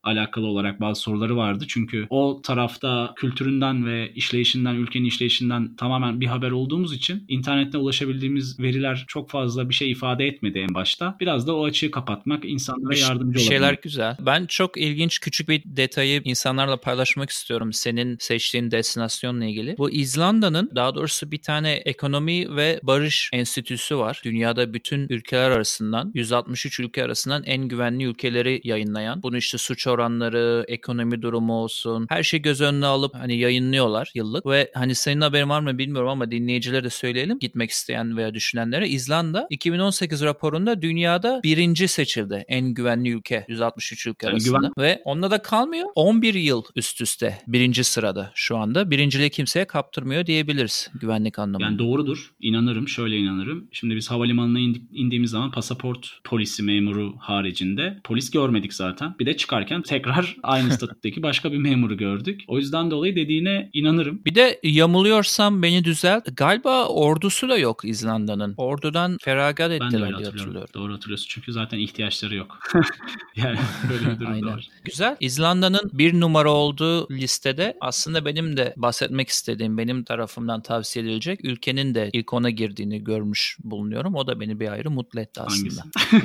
alakalı 0.04 0.46
olarak 0.46 0.80
bazı 0.80 1.00
soruları 1.00 1.36
vardı. 1.36 1.64
Çünkü 1.68 2.06
o 2.10 2.40
tarafta 2.42 3.12
kültüründen 3.16 3.86
ve 3.86 4.12
işleyişinden, 4.14 4.74
ülkenin 4.74 5.04
işleyişinden 5.04 5.76
tamamen 5.76 6.20
bir 6.20 6.26
haber 6.26 6.50
olduğumuz 6.50 6.94
için 6.94 7.24
internette 7.28 7.78
ulaşabildiğimiz 7.78 8.60
veriler 8.60 9.04
çok 9.08 9.30
fazla 9.30 9.68
bir 9.68 9.74
şey 9.74 9.90
ifade 9.90 10.26
etmedi 10.26 10.58
en 10.58 10.74
başta. 10.74 11.16
Biraz 11.20 11.46
da 11.46 11.56
o 11.56 11.64
açığı 11.64 11.90
kapatmak 11.90 12.44
insanlara 12.44 12.98
yardımcı 12.98 13.38
olabilir. 13.38 13.48
Şeyler 13.50 13.76
güzel. 13.82 14.16
Ben 14.20 14.46
çok 14.46 14.76
ilginç 14.80 15.18
küçük 15.18 15.48
bir 15.48 15.62
detayı 15.64 16.20
insanlarla 16.24 16.76
paylaşmak 16.80 17.30
istiyorum 17.30 17.72
senin 17.72 18.16
seçtiğin 18.20 18.70
destinasyonla 18.70 19.44
ilgili. 19.44 19.78
Bu 19.78 19.90
İzlanda'nın 19.90 20.70
daha 20.74 20.94
doğrusu 20.94 21.30
bir 21.30 21.42
tane 21.42 21.72
ekonomi 21.72 22.56
ve 22.56 22.80
barış 22.82 23.30
enstitüsü 23.32 23.98
var. 23.98 24.20
Dünyada 24.24 24.74
bütün 24.74 25.06
ülkeler 25.08 25.50
arasından 25.50 26.10
163 26.14 26.80
ülke 26.80 27.04
arasından 27.04 27.42
en 27.44 27.68
güvenli 27.68 28.04
ülkeleri 28.04 28.60
yayınlayan. 28.64 29.22
Bunu 29.22 29.36
işte 29.36 29.58
suç 29.58 29.86
oranları, 29.94 30.64
ekonomi 30.68 31.22
durumu 31.22 31.52
olsun 31.52 32.06
her 32.08 32.22
şeyi 32.22 32.42
göz 32.42 32.60
önüne 32.60 32.86
alıp 32.86 33.14
hani 33.14 33.36
yayınlıyorlar 33.36 34.10
yıllık 34.14 34.46
ve 34.46 34.70
hani 34.74 34.94
senin 34.94 35.20
haberin 35.20 35.48
var 35.48 35.60
mı 35.60 35.78
bilmiyorum 35.78 36.08
ama 36.08 36.30
dinleyicilere 36.30 36.84
de 36.84 36.90
söyleyelim 36.90 37.38
gitmek 37.38 37.70
isteyen 37.70 38.16
veya 38.16 38.34
düşünenlere. 38.34 38.88
İzlanda 38.88 39.46
2018 39.50 40.22
raporunda 40.22 40.82
dünyada 40.82 41.40
birinci 41.44 41.88
seçildi 41.88 42.44
en 42.48 42.74
güvenli 42.74 43.10
ülke 43.10 43.44
163 43.48 44.06
ülke 44.06 44.26
yani 44.26 44.34
arasında 44.34 44.58
güven... 44.58 44.72
ve 44.78 45.02
onunla 45.04 45.30
da 45.30 45.42
kalmıyor. 45.42 45.88
11 45.94 46.34
yıl 46.34 46.62
üst 46.76 47.00
üste 47.00 47.38
birinci 47.46 47.84
sırada 47.84 48.32
şu 48.34 48.56
anda. 48.56 48.90
Birinciliği 48.90 49.30
kimseye 49.30 49.64
kaptırmıyor 49.64 50.26
diyebiliriz 50.26 50.90
güvenlik 51.00 51.38
anlamında. 51.38 51.66
Yani 51.66 51.78
doğrudur. 51.78 52.34
İnanırım 52.40 52.88
şöyle 52.88 53.16
inanırım. 53.18 53.68
Şimdi 53.72 53.96
biz 53.96 54.10
havalimanına 54.10 54.58
indiğimiz 54.92 55.30
zaman 55.30 55.50
pasaport 55.50 56.20
polisi 56.24 56.62
memuru 56.62 57.14
haricinde 57.18 58.00
polis 58.04 58.30
görmedik 58.30 58.74
zaten. 58.74 59.14
Bir 59.18 59.26
de 59.26 59.36
çıkarken 59.36 59.82
tekrar 59.86 60.36
aynı 60.42 60.72
statüdeki 60.72 61.22
başka 61.22 61.52
bir 61.52 61.58
memuru 61.58 61.96
gördük. 61.96 62.40
O 62.48 62.58
yüzden 62.58 62.90
dolayı 62.90 63.16
dediğine 63.16 63.70
inanırım. 63.72 64.24
Bir 64.24 64.34
de 64.34 64.60
yamuluyorsam 64.62 65.62
beni 65.62 65.84
düzelt. 65.84 66.36
Galiba 66.36 66.88
ordusu 66.88 67.48
da 67.48 67.58
yok 67.58 67.84
İzlanda'nın. 67.84 68.54
Ordudan 68.56 69.18
feragat 69.20 69.70
ettiler 69.70 69.92
ben 69.92 70.00
de 70.00 70.04
öyle 70.04 70.16
diye 70.16 70.26
hatırlıyorum. 70.26 70.68
Doğru 70.74 70.92
hatırlıyorsun. 70.92 71.26
Çünkü 71.28 71.52
zaten 71.52 71.78
ihtiyaçları 71.78 72.34
yok. 72.34 72.58
yani 73.36 73.58
böyle 73.90 74.10
bir 74.10 74.20
durum 74.20 74.32
Aynen. 74.32 74.48
var. 74.48 74.68
Güzel. 74.84 75.16
İzlanda'nın 75.20 75.90
bir 75.92 76.20
numara 76.20 76.52
olduğu 76.52 77.08
listede 77.10 77.76
aslında 77.80 78.24
benim 78.24 78.56
de 78.56 78.74
bahsetmek 78.76 79.28
istediğim, 79.28 79.78
benim 79.78 80.04
tarafımdan 80.04 80.62
tavsiye 80.62 81.04
edilecek 81.04 81.44
ülkenin 81.44 81.94
de 81.94 82.10
ilk 82.12 82.32
ona 82.32 82.50
girdiğini 82.50 83.04
görmüş 83.04 83.56
bulunuyorum. 83.64 84.14
O 84.14 84.26
da 84.26 84.40
beni 84.40 84.60
bir 84.60 84.68
ayrı 84.72 84.90
mutlu 84.90 85.20
etti 85.20 85.40
aslında. 85.40 85.82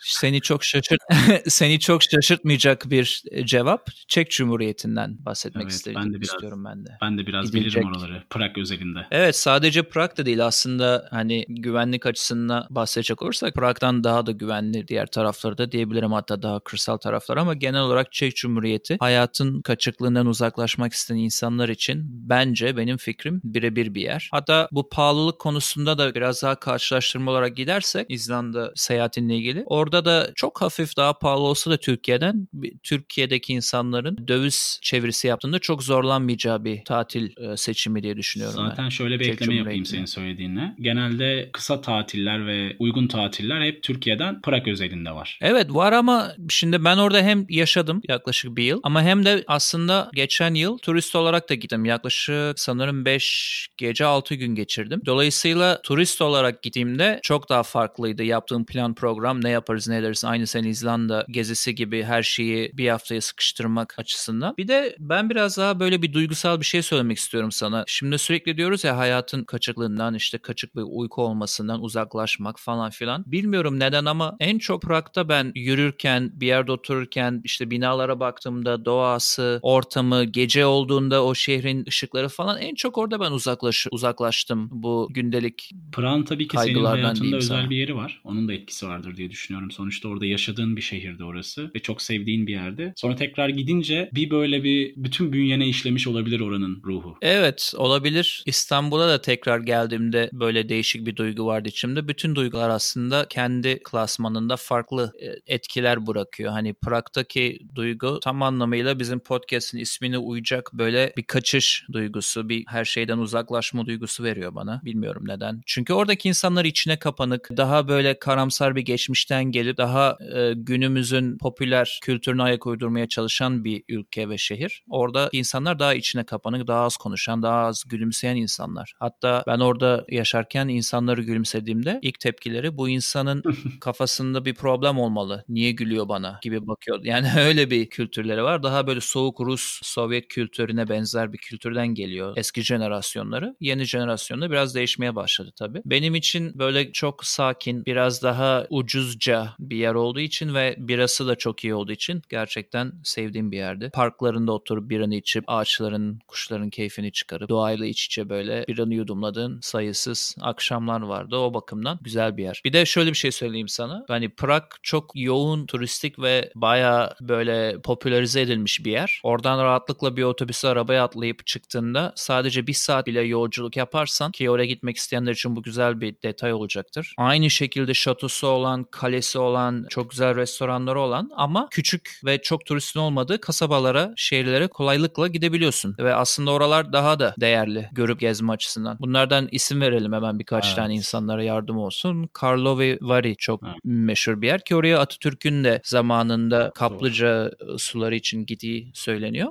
Seni 0.00 0.40
çok 0.40 0.64
şaşırt 0.64 1.00
seni 1.46 1.80
çok 1.80 2.02
şaşırtmayacak 2.02 2.90
bir 2.90 3.22
cevap 3.44 3.90
Çek 4.08 4.30
Cumhuriyeti'nden 4.30 5.16
bahsetmek 5.24 5.62
evet, 5.62 5.72
istedim, 5.72 6.00
ben 6.04 6.12
de 6.12 6.20
biraz, 6.20 6.28
istiyorum 6.28 6.64
ben 6.64 6.86
de. 6.86 6.90
Ben 7.02 7.18
de 7.18 7.26
biraz 7.26 7.46
Gidilecek. 7.46 7.82
bilirim 7.82 7.96
oraları 7.96 8.22
Prag 8.30 8.58
özelinde. 8.58 9.06
Evet 9.10 9.36
sadece 9.36 9.82
Prag 9.82 10.16
da 10.16 10.26
değil 10.26 10.46
aslında 10.46 11.08
hani 11.10 11.44
güvenlik 11.48 12.06
açısından 12.06 12.66
bahsedecek 12.70 13.22
olursak 13.22 13.54
Prag'dan 13.54 14.04
daha 14.04 14.26
da 14.26 14.32
güvenli 14.32 14.88
diğer 14.88 15.06
tarafları 15.06 15.58
da 15.58 15.72
diyebilirim 15.72 16.12
hatta 16.12 16.42
daha 16.42 16.60
kırsal 16.60 16.96
taraflar 16.96 17.36
ama 17.36 17.54
genel 17.54 17.80
olarak 17.80 18.12
Çek 18.12 18.36
Cumhuriyeti 18.36 18.96
hayatın 19.00 19.62
kaçıklığından 19.62 20.26
uzaklaşmak 20.26 20.92
isteyen 20.92 21.18
insanlar 21.18 21.68
için 21.68 22.06
bence 22.08 22.76
benim 22.76 22.96
fikrim 22.96 23.40
birebir 23.44 23.94
bir 23.94 24.00
yer. 24.00 24.28
Hatta 24.32 24.68
bu 24.72 24.88
pahalılık 24.88 25.38
konusunda 25.38 25.98
da 25.98 26.14
biraz 26.14 26.42
daha 26.42 26.54
karşılaştırma 26.54 27.30
olarak 27.30 27.56
gidersek 27.56 28.06
İzlanda 28.10 28.72
seyahatinle 28.74 29.36
ilgili 29.36 29.64
orada 29.66 29.87
Orada 29.88 30.04
da 30.04 30.30
çok 30.34 30.62
hafif 30.62 30.96
daha 30.96 31.18
pahalı 31.18 31.42
olsa 31.42 31.70
da 31.70 31.76
Türkiye'den 31.76 32.48
Türkiye'deki 32.82 33.52
insanların 33.52 34.28
döviz 34.28 34.80
çevirisi 34.82 35.26
yaptığında 35.26 35.58
çok 35.58 35.82
zorlanmayacağı 35.82 36.64
bir 36.64 36.84
tatil 36.84 37.30
e, 37.36 37.56
seçimi 37.56 38.02
diye 38.02 38.16
düşünüyorum. 38.16 38.56
Zaten 38.68 38.84
ben. 38.84 38.88
şöyle 38.88 39.20
bir 39.20 39.24
Çek 39.24 39.34
ekleme 39.34 39.54
yapayım 39.54 39.84
senin 39.84 40.04
söylediğine. 40.04 40.74
Genelde 40.80 41.50
kısa 41.52 41.80
tatiller 41.80 42.46
ve 42.46 42.76
uygun 42.78 43.06
tatiller 43.06 43.62
hep 43.62 43.82
Türkiye'den 43.82 44.40
Prag 44.40 44.68
özelinde 44.68 45.10
var. 45.10 45.38
Evet 45.42 45.66
var 45.70 45.92
ama 45.92 46.32
şimdi 46.48 46.84
ben 46.84 46.96
orada 46.96 47.22
hem 47.22 47.46
yaşadım 47.48 48.00
yaklaşık 48.08 48.56
bir 48.56 48.64
yıl 48.64 48.80
ama 48.82 49.02
hem 49.02 49.24
de 49.24 49.44
aslında 49.46 50.10
geçen 50.14 50.54
yıl 50.54 50.78
turist 50.78 51.16
olarak 51.16 51.50
da 51.50 51.54
gittim. 51.54 51.84
Yaklaşık 51.84 52.58
sanırım 52.58 53.04
5 53.04 53.68
gece 53.76 54.04
6 54.04 54.34
gün 54.34 54.54
geçirdim. 54.54 55.00
Dolayısıyla 55.06 55.82
turist 55.82 56.22
olarak 56.22 56.62
gittiğimde 56.62 57.20
çok 57.22 57.48
daha 57.48 57.62
farklıydı. 57.62 58.22
Yaptığım 58.22 58.66
plan 58.66 58.94
program 58.94 59.44
ne 59.44 59.50
yaparız 59.50 59.77
yaparız 59.78 59.88
ne 59.88 59.96
ederiz 59.96 60.24
aynı 60.24 60.46
sen 60.46 60.64
İzlanda 60.64 61.26
gezisi 61.28 61.74
gibi 61.74 62.02
her 62.02 62.22
şeyi 62.22 62.70
bir 62.74 62.88
haftaya 62.88 63.20
sıkıştırmak 63.20 63.94
açısından. 63.98 64.54
Bir 64.58 64.68
de 64.68 64.96
ben 64.98 65.30
biraz 65.30 65.58
daha 65.58 65.80
böyle 65.80 66.02
bir 66.02 66.12
duygusal 66.12 66.60
bir 66.60 66.64
şey 66.64 66.82
söylemek 66.82 67.18
istiyorum 67.18 67.52
sana. 67.52 67.84
Şimdi 67.86 68.18
sürekli 68.18 68.56
diyoruz 68.56 68.84
ya 68.84 68.96
hayatın 68.96 69.44
kaçıklığından 69.44 70.14
işte 70.14 70.38
kaçık 70.38 70.76
bir 70.76 70.82
uyku 70.86 71.22
olmasından 71.22 71.82
uzaklaşmak 71.82 72.58
falan 72.58 72.90
filan. 72.90 73.24
Bilmiyorum 73.26 73.78
neden 73.78 74.04
ama 74.04 74.36
en 74.40 74.58
çok 74.58 74.82
Prag'da 74.82 75.28
ben 75.28 75.52
yürürken 75.54 76.30
bir 76.34 76.46
yerde 76.46 76.72
otururken 76.72 77.40
işte 77.44 77.70
binalara 77.70 78.20
baktığımda 78.20 78.84
doğası, 78.84 79.60
ortamı, 79.62 80.24
gece 80.24 80.66
olduğunda 80.66 81.24
o 81.24 81.34
şehrin 81.34 81.84
ışıkları 81.88 82.28
falan 82.28 82.58
en 82.58 82.74
çok 82.74 82.98
orada 82.98 83.20
ben 83.20 83.30
uzaklaş 83.30 83.86
uzaklaştım 83.90 84.68
bu 84.72 85.08
gündelik 85.10 85.70
Prag'ın 85.92 86.22
tabii 86.22 86.48
ki 86.48 86.56
senin 86.56 86.84
hayatında 86.84 87.36
özel 87.36 87.60
sana. 87.60 87.70
bir 87.70 87.76
yeri 87.76 87.96
var. 87.96 88.20
Onun 88.24 88.48
da 88.48 88.52
etkisi 88.52 88.88
vardır 88.88 89.16
diye 89.16 89.30
düşünüyorum 89.30 89.67
düşünüyorum. 89.68 89.88
Sonuçta 89.88 90.08
orada 90.08 90.26
yaşadığın 90.26 90.76
bir 90.76 90.82
şehirdi 90.82 91.24
orası 91.24 91.70
ve 91.74 91.78
çok 91.78 92.02
sevdiğin 92.02 92.46
bir 92.46 92.52
yerdi. 92.52 92.92
Sonra 92.96 93.16
tekrar 93.16 93.48
gidince 93.48 94.10
bir 94.14 94.30
böyle 94.30 94.64
bir 94.64 94.94
bütün 94.96 95.32
bünyene 95.32 95.66
işlemiş 95.66 96.06
olabilir 96.06 96.40
oranın 96.40 96.82
ruhu. 96.84 97.16
Evet 97.22 97.74
olabilir. 97.76 98.42
İstanbul'a 98.46 99.08
da 99.08 99.20
tekrar 99.20 99.60
geldiğimde 99.60 100.30
böyle 100.32 100.68
değişik 100.68 101.06
bir 101.06 101.16
duygu 101.16 101.46
vardı 101.46 101.68
içimde. 101.68 102.08
Bütün 102.08 102.34
duygular 102.34 102.70
aslında 102.70 103.26
kendi 103.28 103.78
klasmanında 103.84 104.56
farklı 104.56 105.12
e, 105.20 105.54
etkiler 105.54 106.06
bırakıyor. 106.06 106.52
Hani 106.52 106.74
Prag'daki 106.74 107.58
duygu 107.74 108.20
tam 108.20 108.42
anlamıyla 108.42 108.98
bizim 108.98 109.20
podcast'in 109.20 109.78
ismine 109.78 110.18
uyacak 110.18 110.70
böyle 110.72 111.12
bir 111.16 111.22
kaçış 111.22 111.84
duygusu, 111.92 112.48
bir 112.48 112.64
her 112.68 112.84
şeyden 112.84 113.18
uzaklaşma 113.18 113.86
duygusu 113.86 114.24
veriyor 114.24 114.54
bana. 114.54 114.80
Bilmiyorum 114.84 115.24
neden. 115.26 115.62
Çünkü 115.66 115.92
oradaki 115.92 116.28
insanlar 116.28 116.64
içine 116.64 116.98
kapanık, 116.98 117.48
daha 117.56 117.88
böyle 117.88 118.18
karamsar 118.18 118.76
bir 118.76 118.82
geçmişten 118.82 119.44
gelip 119.58 119.76
daha 119.76 120.18
e, 120.34 120.52
günümüzün 120.56 121.38
popüler 121.38 121.98
kültürüne 122.02 122.42
ayak 122.42 122.66
uydurmaya 122.66 123.08
çalışan 123.08 123.64
bir 123.64 123.82
ülke 123.88 124.28
ve 124.28 124.38
şehir. 124.38 124.82
Orada 124.88 125.28
insanlar 125.32 125.78
daha 125.78 125.94
içine 125.94 126.24
kapanık, 126.24 126.66
daha 126.66 126.80
az 126.80 126.96
konuşan, 126.96 127.42
daha 127.42 127.58
az 127.58 127.84
gülümseyen 127.88 128.36
insanlar. 128.36 128.92
Hatta 128.98 129.44
ben 129.46 129.58
orada 129.58 130.04
yaşarken 130.08 130.68
insanları 130.68 131.22
gülümsediğimde 131.22 131.98
ilk 132.02 132.20
tepkileri 132.20 132.78
bu 132.78 132.88
insanın 132.88 133.42
kafasında 133.80 134.44
bir 134.44 134.54
problem 134.54 134.98
olmalı. 134.98 135.44
Niye 135.48 135.72
gülüyor 135.72 136.08
bana 136.08 136.38
gibi 136.42 136.66
bakıyor. 136.66 137.00
Yani 137.04 137.28
öyle 137.38 137.70
bir 137.70 137.90
kültürleri 137.90 138.42
var. 138.42 138.62
Daha 138.62 138.86
böyle 138.86 139.00
soğuk 139.00 139.40
Rus, 139.40 139.80
Sovyet 139.82 140.28
kültürüne 140.28 140.88
benzer 140.88 141.32
bir 141.32 141.38
kültürden 141.38 141.88
geliyor 141.88 142.32
eski 142.36 142.62
jenerasyonları. 142.62 143.56
Yeni 143.60 143.84
jenerasyonda 143.84 144.50
biraz 144.50 144.74
değişmeye 144.74 145.14
başladı 145.14 145.52
tabii. 145.58 145.82
Benim 145.84 146.14
için 146.14 146.58
böyle 146.58 146.92
çok 146.92 147.24
sakin, 147.24 147.84
biraz 147.84 148.22
daha 148.22 148.66
ucuzca 148.70 149.47
bir 149.58 149.76
yer 149.76 149.94
olduğu 149.94 150.20
için 150.20 150.54
ve 150.54 150.74
birası 150.78 151.26
da 151.26 151.36
çok 151.36 151.64
iyi 151.64 151.74
olduğu 151.74 151.92
için 151.92 152.22
gerçekten 152.28 152.92
sevdiğim 153.04 153.52
bir 153.52 153.56
yerdi. 153.56 153.90
Parklarında 153.94 154.52
oturup 154.52 154.90
biranı 154.90 155.14
içip 155.14 155.44
ağaçların, 155.46 156.20
kuşların 156.28 156.70
keyfini 156.70 157.12
çıkarıp 157.12 157.48
doğayla 157.48 157.86
iç 157.86 158.06
içe 158.06 158.28
böyle 158.28 158.64
biranı 158.68 158.94
yudumladığın 158.94 159.58
sayısız 159.62 160.36
akşamlar 160.40 161.00
vardı. 161.00 161.36
O 161.36 161.54
bakımdan 161.54 161.98
güzel 162.02 162.36
bir 162.36 162.42
yer. 162.42 162.62
Bir 162.64 162.72
de 162.72 162.86
şöyle 162.86 163.10
bir 163.10 163.16
şey 163.16 163.32
söyleyeyim 163.32 163.68
sana. 163.68 164.04
Hani 164.08 164.28
Prag 164.28 164.64
çok 164.82 165.10
yoğun 165.14 165.66
turistik 165.66 166.18
ve 166.18 166.50
baya 166.54 167.14
böyle 167.20 167.80
popülerize 167.84 168.40
edilmiş 168.40 168.84
bir 168.84 168.90
yer. 168.90 169.20
Oradan 169.22 169.64
rahatlıkla 169.64 170.16
bir 170.16 170.22
otobüse 170.22 170.68
arabaya 170.68 171.04
atlayıp 171.04 171.46
çıktığında 171.46 172.12
sadece 172.16 172.66
bir 172.66 172.72
saat 172.72 173.06
bile 173.06 173.20
yolculuk 173.20 173.76
yaparsan 173.76 174.32
ki 174.32 174.50
oraya 174.50 174.66
gitmek 174.66 174.96
isteyenler 174.96 175.32
için 175.32 175.56
bu 175.56 175.62
güzel 175.62 176.00
bir 176.00 176.14
detay 176.22 176.52
olacaktır. 176.52 177.14
Aynı 177.18 177.50
şekilde 177.50 177.94
şatosu 177.94 178.46
olan, 178.46 178.84
kalesi 178.84 179.37
kafesi 179.38 179.50
olan, 179.50 179.86
çok 179.88 180.10
güzel 180.10 180.36
restoranları 180.36 181.00
olan 181.00 181.30
ama 181.36 181.68
küçük 181.70 182.20
ve 182.24 182.42
çok 182.42 182.66
turistin 182.66 183.00
olmadığı 183.00 183.40
kasabalara, 183.40 184.12
şehirlere 184.16 184.66
kolaylıkla 184.68 185.28
gidebiliyorsun. 185.28 185.94
Ve 185.98 186.14
aslında 186.14 186.50
oralar 186.50 186.92
daha 186.92 187.18
da 187.18 187.34
değerli 187.40 187.88
görüp 187.92 188.20
gezme 188.20 188.52
açısından. 188.52 188.96
Bunlardan 189.00 189.48
isim 189.52 189.80
verelim 189.80 190.12
hemen 190.12 190.38
birkaç 190.38 190.66
Evet. 190.66 190.76
tane 190.76 190.94
insanlara 190.94 191.42
yardım 191.42 191.78
olsun. 191.78 192.28
Karlovy 192.32 192.96
Vary 193.00 193.34
çok 193.34 193.62
Evet. 193.66 193.76
meşhur 193.84 194.42
bir 194.42 194.46
yer 194.46 194.60
ki 194.64 194.76
oraya 194.76 194.98
Atatürk'ün 194.98 195.64
de 195.64 195.80
zamanında 195.84 196.70
kaplıca 196.74 197.50
suları 197.78 198.14
için 198.14 198.46
gittiği 198.46 198.90
söyleniyor. 198.94 199.48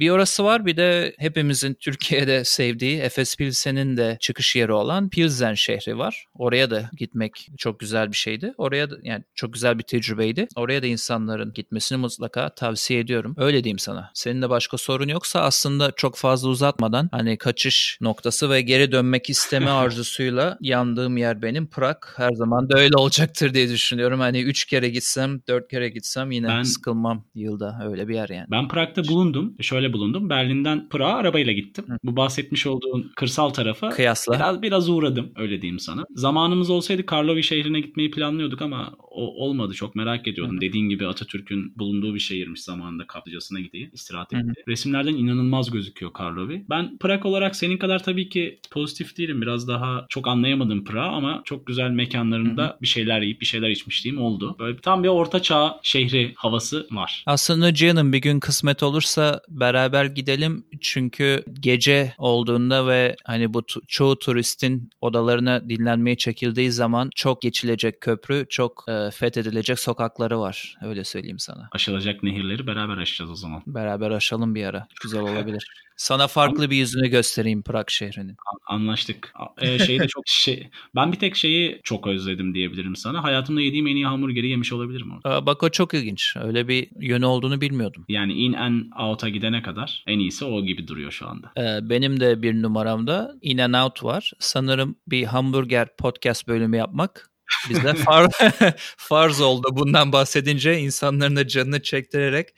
Bir 0.00 0.10
orası 0.10 0.44
var 0.44 0.66
bir 0.66 0.76
de 0.76 1.14
hepimizin 1.18 1.74
Türkiye'de 1.80 2.44
sevdiği 2.44 2.98
Efes 3.00 3.36
Pilsen'in 3.36 3.96
de 3.96 4.16
çıkış 4.20 4.56
yeri 4.56 4.72
olan 4.72 5.08
Pilsen 5.08 5.54
şehri 5.54 5.98
var. 5.98 6.26
Oraya 6.34 6.70
da 6.70 6.90
gitmek 6.96 7.48
çok 7.58 7.80
güzel 7.80 8.10
bir 8.12 8.16
şeydi. 8.16 8.54
Oraya 8.58 8.90
da 8.90 8.96
yani 9.02 9.23
çok 9.34 9.52
güzel 9.52 9.78
bir 9.78 9.82
tecrübeydi. 9.82 10.46
Oraya 10.56 10.82
da 10.82 10.86
insanların 10.86 11.52
gitmesini 11.52 11.98
mutlaka 11.98 12.48
tavsiye 12.54 13.00
ediyorum. 13.00 13.34
Öyle 13.38 13.64
diyeyim 13.64 13.78
sana. 13.78 14.10
Senin 14.14 14.42
de 14.42 14.50
başka 14.50 14.78
sorun 14.78 15.08
yoksa 15.08 15.40
aslında 15.40 15.90
çok 15.96 16.16
fazla 16.16 16.48
uzatmadan 16.48 17.08
hani 17.12 17.38
kaçış 17.38 17.98
noktası 18.00 18.50
ve 18.50 18.60
geri 18.62 18.92
dönmek 18.92 19.30
isteme 19.30 19.70
arzusuyla 19.70 20.58
yandığım 20.60 21.16
yer 21.16 21.42
benim 21.42 21.66
Prag. 21.66 21.96
Her 22.16 22.30
zaman 22.32 22.70
da 22.70 22.78
öyle 22.78 22.96
olacaktır 22.96 23.54
diye 23.54 23.68
düşünüyorum. 23.68 24.20
Hani 24.20 24.40
üç 24.42 24.64
kere 24.64 24.88
gitsem, 24.88 25.40
dört 25.48 25.70
kere 25.70 25.88
gitsem 25.88 26.30
yine 26.30 26.48
Ben- 26.48 26.62
sıkılmam 26.62 27.24
yılda. 27.34 27.78
Öyle 27.90 28.08
bir 28.08 28.14
yer 28.14 28.28
yani. 28.28 28.46
Ben 28.50 28.68
Prag'da 28.68 29.08
bulundum. 29.08 29.54
Şöyle 29.60 29.92
bulundum. 29.92 30.30
Berlin'den 30.30 30.88
Prag'a 30.88 31.14
arabayla 31.14 31.52
gittim. 31.52 31.84
Bu 32.04 32.16
bahsetmiş 32.16 32.66
olduğun 32.66 33.12
kırsal 33.16 33.50
tarafa 33.50 33.90
Kıyasla. 33.90 34.34
biraz 34.34 34.62
biraz 34.62 34.88
uğradım 34.88 35.32
öyle 35.36 35.62
diyeyim 35.62 35.80
sana. 35.80 36.04
Zamanımız 36.14 36.70
olsaydı 36.70 37.06
Karlovy 37.06 37.42
şehrine 37.42 37.80
gitmeyi 37.80 38.10
planlıyorduk 38.10 38.62
ama 38.62 38.92
o 39.14 39.44
olmadı. 39.44 39.74
Çok 39.74 39.94
merak 39.94 40.28
ediyordum. 40.28 40.60
Dediğin 40.60 40.88
gibi 40.88 41.06
Atatürk'ün 41.06 41.72
bulunduğu 41.76 42.14
bir 42.14 42.20
şehirmiş 42.20 42.62
zamanında 42.62 43.06
kaplıcasına 43.06 43.60
gideyim. 43.60 43.90
istirahat 43.92 44.34
etti. 44.34 44.62
Resimlerden 44.68 45.14
inanılmaz 45.14 45.70
gözüküyor 45.70 46.12
Karlovy. 46.12 46.60
Ben 46.70 46.98
Prag 46.98 47.26
olarak 47.26 47.56
senin 47.56 47.78
kadar 47.78 48.02
tabii 48.02 48.28
ki 48.28 48.60
pozitif 48.70 49.18
değilim. 49.18 49.40
Biraz 49.42 49.68
daha 49.68 50.06
çok 50.08 50.28
anlayamadım 50.28 50.84
Prag 50.84 51.14
ama 51.14 51.42
çok 51.44 51.66
güzel 51.66 51.90
mekanlarında 51.90 52.78
bir 52.82 52.86
şeyler 52.86 53.22
yiyip 53.22 53.40
bir 53.40 53.46
şeyler 53.46 53.70
içmişliğim 53.70 54.18
oldu. 54.18 54.56
Böyle 54.58 54.76
tam 54.76 55.02
bir 55.02 55.08
orta 55.08 55.42
çağ 55.42 55.80
şehri 55.82 56.32
havası 56.36 56.86
var. 56.90 57.24
Aslında 57.26 57.74
Cihan'ın 57.74 58.12
bir 58.12 58.18
gün 58.18 58.40
kısmet 58.40 58.82
olursa 58.82 59.40
beraber 59.48 60.04
gidelim. 60.04 60.64
Çünkü 60.80 61.44
gece 61.60 62.14
olduğunda 62.18 62.86
ve 62.86 63.16
hani 63.24 63.54
bu 63.54 63.62
çoğu 63.88 64.18
turistin 64.18 64.90
odalarına 65.00 65.68
dinlenmeye 65.68 66.16
çekildiği 66.16 66.72
zaman 66.72 67.10
çok 67.14 67.42
geçilecek 67.42 68.00
köprü, 68.00 68.46
çok 68.48 68.84
e, 68.88 69.03
fethedilecek 69.10 69.78
sokakları 69.78 70.40
var. 70.40 70.74
Öyle 70.82 71.04
söyleyeyim 71.04 71.38
sana. 71.38 71.68
Aşılacak 71.72 72.22
nehirleri 72.22 72.66
beraber 72.66 72.96
aşacağız 72.98 73.30
o 73.30 73.34
zaman. 73.34 73.62
Beraber 73.66 74.10
aşalım 74.10 74.54
bir 74.54 74.64
ara. 74.64 74.86
Güzel 75.02 75.20
olabilir. 75.32 75.66
Sana 75.96 76.26
farklı 76.26 76.70
bir 76.70 76.76
yüzünü 76.76 77.08
göstereyim 77.08 77.62
Prag 77.62 77.90
şehrinin. 77.90 78.36
An- 78.68 78.74
Anlaştık. 78.76 79.32
A- 79.34 79.66
E, 79.66 79.78
şeyi 79.78 80.00
de 80.00 80.08
çok 80.08 80.22
şey 80.28 80.68
ben 80.96 81.12
bir 81.12 81.18
tek 81.18 81.36
şeyi 81.36 81.80
çok 81.84 82.06
özledim 82.06 82.54
diyebilirim 82.54 82.96
sana. 82.96 83.22
Hayatımda 83.24 83.60
yediğim 83.60 83.86
en 83.86 83.94
iyi 83.96 84.06
hamburgeri 84.06 84.48
yemiş 84.48 84.72
olabilirim 84.72 85.12
orada. 85.16 85.30
Aa, 85.36 85.46
bak 85.46 85.62
o 85.62 85.68
çok 85.70 85.94
ilginç. 85.94 86.36
Öyle 86.42 86.68
bir 86.68 86.88
yönü 87.00 87.24
olduğunu 87.26 87.60
bilmiyordum. 87.60 88.04
Yani 88.08 88.32
in 88.32 88.52
and 88.52 88.82
out'a 89.00 89.28
gidene 89.28 89.62
kadar 89.62 90.04
en 90.06 90.18
iyisi 90.18 90.44
o 90.44 90.62
gibi 90.64 90.88
duruyor 90.88 91.10
şu 91.10 91.28
anda. 91.28 91.52
Ee, 91.58 91.90
benim 91.90 92.20
de 92.20 92.42
bir 92.42 92.62
numaramda 92.62 93.34
In 93.42 93.58
and 93.58 93.74
Out 93.74 94.04
var. 94.04 94.32
Sanırım 94.38 94.96
bir 95.06 95.24
hamburger 95.24 95.96
podcast 95.96 96.48
bölümü 96.48 96.76
yapmak 96.76 97.30
bize 97.70 97.94
far, 97.94 98.26
farz 98.96 99.40
oldu. 99.40 99.68
Bundan 99.72 100.12
bahsedince 100.12 100.78
insanların 100.78 101.36
da 101.36 101.48
canını 101.48 101.82
çektirerek 101.82 102.48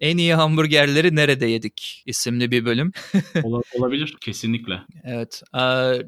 en 0.00 0.16
iyi 0.16 0.34
hamburgerleri 0.34 1.16
nerede 1.16 1.46
yedik 1.46 2.02
isimli 2.06 2.50
bir 2.50 2.64
bölüm. 2.64 2.92
Ola- 3.42 3.62
olabilir 3.74 4.16
kesinlikle. 4.20 4.80
Evet. 5.04 5.42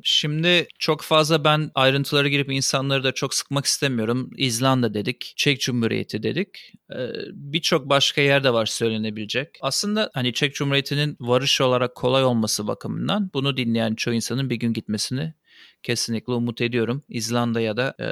Şimdi 0.02 0.66
çok 0.78 1.02
fazla 1.02 1.44
ben 1.44 1.70
ayrıntılara 1.74 2.28
girip 2.28 2.52
insanları 2.52 3.04
da 3.04 3.12
çok 3.12 3.34
sıkmak 3.34 3.64
istemiyorum. 3.64 4.30
İzlanda 4.36 4.94
dedik, 4.94 5.32
Çek 5.36 5.60
Cumhuriyeti 5.60 6.22
dedik. 6.22 6.72
Ee, 6.92 6.96
Birçok 7.32 7.88
başka 7.88 8.20
yerde 8.20 8.52
var 8.52 8.66
söylenebilecek. 8.66 9.58
Aslında 9.60 10.10
hani 10.14 10.32
Çek 10.32 10.54
Cumhuriyeti'nin 10.54 11.16
varış 11.20 11.60
olarak 11.60 11.94
kolay 11.94 12.24
olması 12.24 12.66
bakımından 12.66 13.30
bunu 13.34 13.56
dinleyen 13.56 13.94
çoğu 13.94 14.14
insanın 14.14 14.50
bir 14.50 14.56
gün 14.56 14.72
gitmesini 14.72 15.34
kesinlikle 15.82 16.32
umut 16.32 16.60
ediyorum. 16.60 17.02
İzlanda'ya 17.08 17.76
da 17.76 17.94
e, 18.00 18.06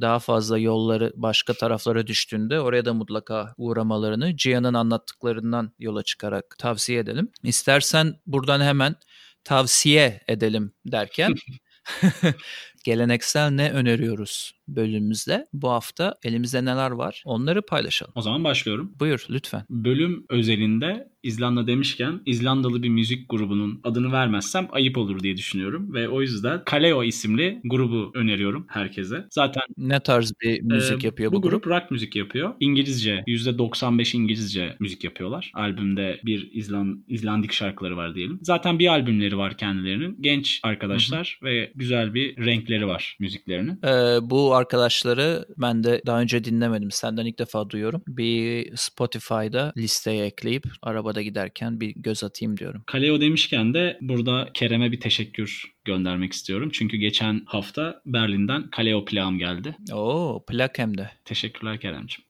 daha 0.00 0.18
fazla 0.18 0.58
yolları 0.58 1.12
başka 1.16 1.54
taraflara 1.54 2.06
düştüğünde 2.06 2.60
oraya 2.60 2.84
da 2.84 2.94
mutlaka 2.94 3.54
uğramalarını 3.56 4.36
Cihan'ın 4.36 4.74
anlattıklarından 4.74 5.72
yola 5.78 6.02
çıkarak 6.02 6.56
tavsiye 6.58 6.98
edelim. 6.98 7.32
İstersen 7.42 8.14
buradan 8.26 8.60
hemen 8.60 8.96
tavsiye 9.44 10.20
edelim 10.28 10.72
derken 10.86 11.34
geleneksel 12.84 13.50
ne 13.50 13.72
öneriyoruz 13.72 14.52
bölümümüzde. 14.76 15.46
Bu 15.52 15.70
hafta 15.70 16.14
elimizde 16.24 16.64
neler 16.64 16.90
var 16.90 17.22
onları 17.26 17.62
paylaşalım. 17.62 18.12
O 18.16 18.22
zaman 18.22 18.44
başlıyorum. 18.44 18.92
Buyur 19.00 19.26
lütfen. 19.30 19.64
Bölüm 19.70 20.24
özelinde 20.28 21.10
İzlanda 21.22 21.66
demişken 21.66 22.20
İzlandalı 22.26 22.82
bir 22.82 22.88
müzik 22.88 23.28
grubunun 23.30 23.80
adını 23.84 24.12
vermezsem 24.12 24.68
ayıp 24.72 24.98
olur 24.98 25.20
diye 25.20 25.36
düşünüyorum. 25.36 25.94
Ve 25.94 26.08
o 26.08 26.20
yüzden 26.20 26.62
Kaleo 26.64 27.04
isimli 27.04 27.60
grubu 27.64 28.10
öneriyorum 28.14 28.66
herkese. 28.68 29.26
Zaten 29.30 29.62
Ne 29.76 30.00
tarz 30.00 30.32
bir 30.42 30.62
müzik 30.62 31.04
Ee, 31.04 31.06
yapıyor 31.06 31.32
bu, 31.32 31.42
grup? 31.42 31.66
rock 31.66 31.90
müzik 31.90 32.16
yapıyor. 32.16 32.54
İngilizce, 32.60 33.24
%95 33.26 34.16
İngilizce 34.16 34.76
müzik 34.80 35.04
yapıyorlar. 35.04 35.52
Albümde 35.54 36.20
bir 36.24 36.48
İzlan, 36.52 37.04
İzlandik 37.08 37.52
şarkıları 37.52 37.96
var 37.96 38.14
diyelim. 38.14 38.38
Zaten 38.42 38.78
bir 38.78 38.86
albümleri 38.88 39.38
var 39.38 39.56
kendilerinin. 39.56 40.16
Genç 40.20 40.60
arkadaşlar 40.62 41.38
ve 41.42 41.72
güzel 41.74 42.14
bir 42.14 42.36
renkleri 42.46 42.86
var 42.86 43.16
müziklerinin. 43.20 43.78
Ee, 43.84 44.30
bu 44.30 44.54
arkadaşları 44.60 45.46
ben 45.58 45.84
de 45.84 46.02
daha 46.06 46.20
önce 46.20 46.44
dinlemedim. 46.44 46.90
Senden 46.90 47.26
ilk 47.26 47.38
defa 47.38 47.70
duyuyorum. 47.70 48.02
Bir 48.06 48.70
Spotify'da 48.76 49.72
listeye 49.76 50.26
ekleyip 50.26 50.64
arabada 50.82 51.22
giderken 51.22 51.80
bir 51.80 51.92
göz 51.96 52.24
atayım 52.24 52.56
diyorum. 52.56 52.82
Kaleo 52.86 53.20
demişken 53.20 53.74
de 53.74 53.98
burada 54.00 54.48
Kerem'e 54.54 54.92
bir 54.92 55.00
teşekkür 55.00 55.74
göndermek 55.84 56.32
istiyorum. 56.32 56.70
Çünkü 56.72 56.96
geçen 56.96 57.42
hafta 57.46 58.02
Berlin'den 58.06 58.70
Kaleo 58.70 59.04
plağım 59.04 59.38
geldi. 59.38 59.76
Oo 59.92 60.44
plak 60.48 60.78
hem 60.78 60.98
de. 60.98 61.10
Teşekkürler 61.24 61.80
Kerem'ciğim. 61.80 62.26